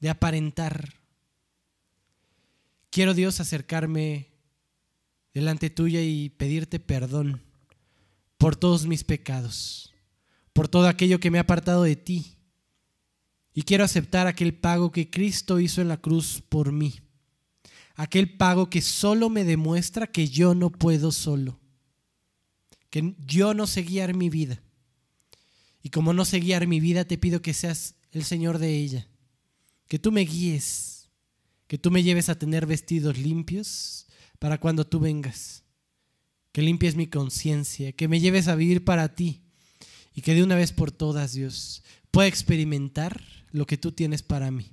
[0.00, 0.94] de aparentar.
[2.90, 4.28] Quiero Dios acercarme
[5.32, 7.42] delante tuya y pedirte perdón
[8.38, 9.92] por todos mis pecados,
[10.52, 12.33] por todo aquello que me ha apartado de ti.
[13.54, 17.00] Y quiero aceptar aquel pago que Cristo hizo en la cruz por mí.
[17.94, 21.60] Aquel pago que solo me demuestra que yo no puedo solo.
[22.90, 24.60] Que yo no sé guiar mi vida
[25.84, 29.06] y como no sé guiar mi vida, te pido que seas el Señor de ella.
[29.86, 31.10] Que tú me guíes,
[31.66, 34.06] que tú me lleves a tener vestidos limpios
[34.38, 35.62] para cuando tú vengas.
[36.52, 39.42] Que limpies mi conciencia, que me lleves a vivir para ti
[40.14, 43.22] y que de una vez por todas, Dios, pueda experimentar
[43.54, 44.72] lo que tú tienes para mí.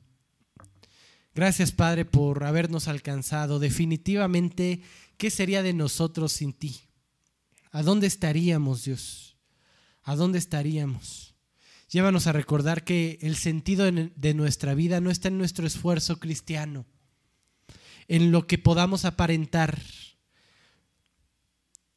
[1.33, 3.59] Gracias, Padre, por habernos alcanzado.
[3.59, 4.81] Definitivamente,
[5.17, 6.81] ¿qué sería de nosotros sin ti?
[7.71, 9.31] ¿A dónde estaríamos, Dios?
[10.03, 11.35] ¿a dónde estaríamos?
[11.89, 16.85] Llévanos a recordar que el sentido de nuestra vida no está en nuestro esfuerzo cristiano,
[18.07, 19.81] en lo que podamos aparentar.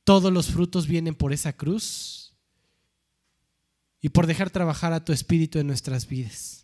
[0.02, 2.34] Todos los frutos vienen por esa cruz
[4.00, 6.63] y por dejar trabajar a tu espíritu en nuestras vidas.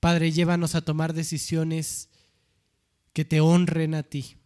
[0.00, 2.08] Padre, llévanos a tomar decisiones
[3.12, 4.36] que te honren a ti.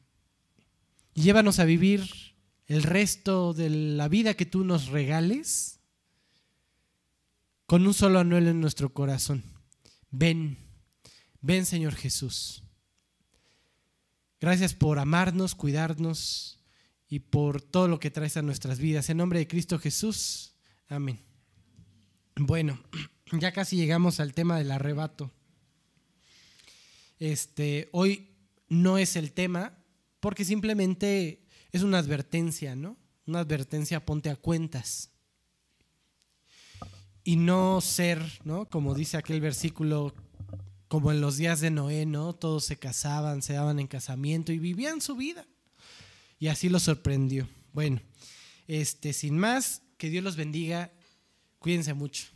[1.15, 2.09] Llévanos a vivir
[2.67, 5.81] el resto de la vida que tú nos regales
[7.67, 9.45] con un solo anhelo en nuestro corazón.
[10.11, 10.59] Ven,
[11.41, 12.63] ven Señor Jesús.
[14.41, 16.59] Gracias por amarnos, cuidarnos
[17.09, 19.11] y por todo lo que traes a nuestras vidas.
[19.11, 20.55] En nombre de Cristo Jesús.
[20.89, 21.21] Amén.
[22.37, 22.83] Bueno,
[23.33, 25.31] ya casi llegamos al tema del arrebato.
[27.23, 28.31] Este, hoy
[28.69, 29.79] no es el tema
[30.19, 32.97] porque simplemente es una advertencia, ¿no?
[33.29, 35.13] Una advertencia, ponte a cuentas
[37.23, 38.69] y no ser, ¿no?
[38.69, 40.17] Como dice aquel versículo,
[40.89, 42.33] como en los días de Noé, ¿no?
[42.33, 45.47] Todos se casaban, se daban en casamiento y vivían su vida.
[46.41, 47.47] Y así lo sorprendió.
[47.73, 48.01] Bueno,
[48.67, 50.91] este, sin más, que Dios los bendiga.
[51.61, 52.32] Cuídense mucho.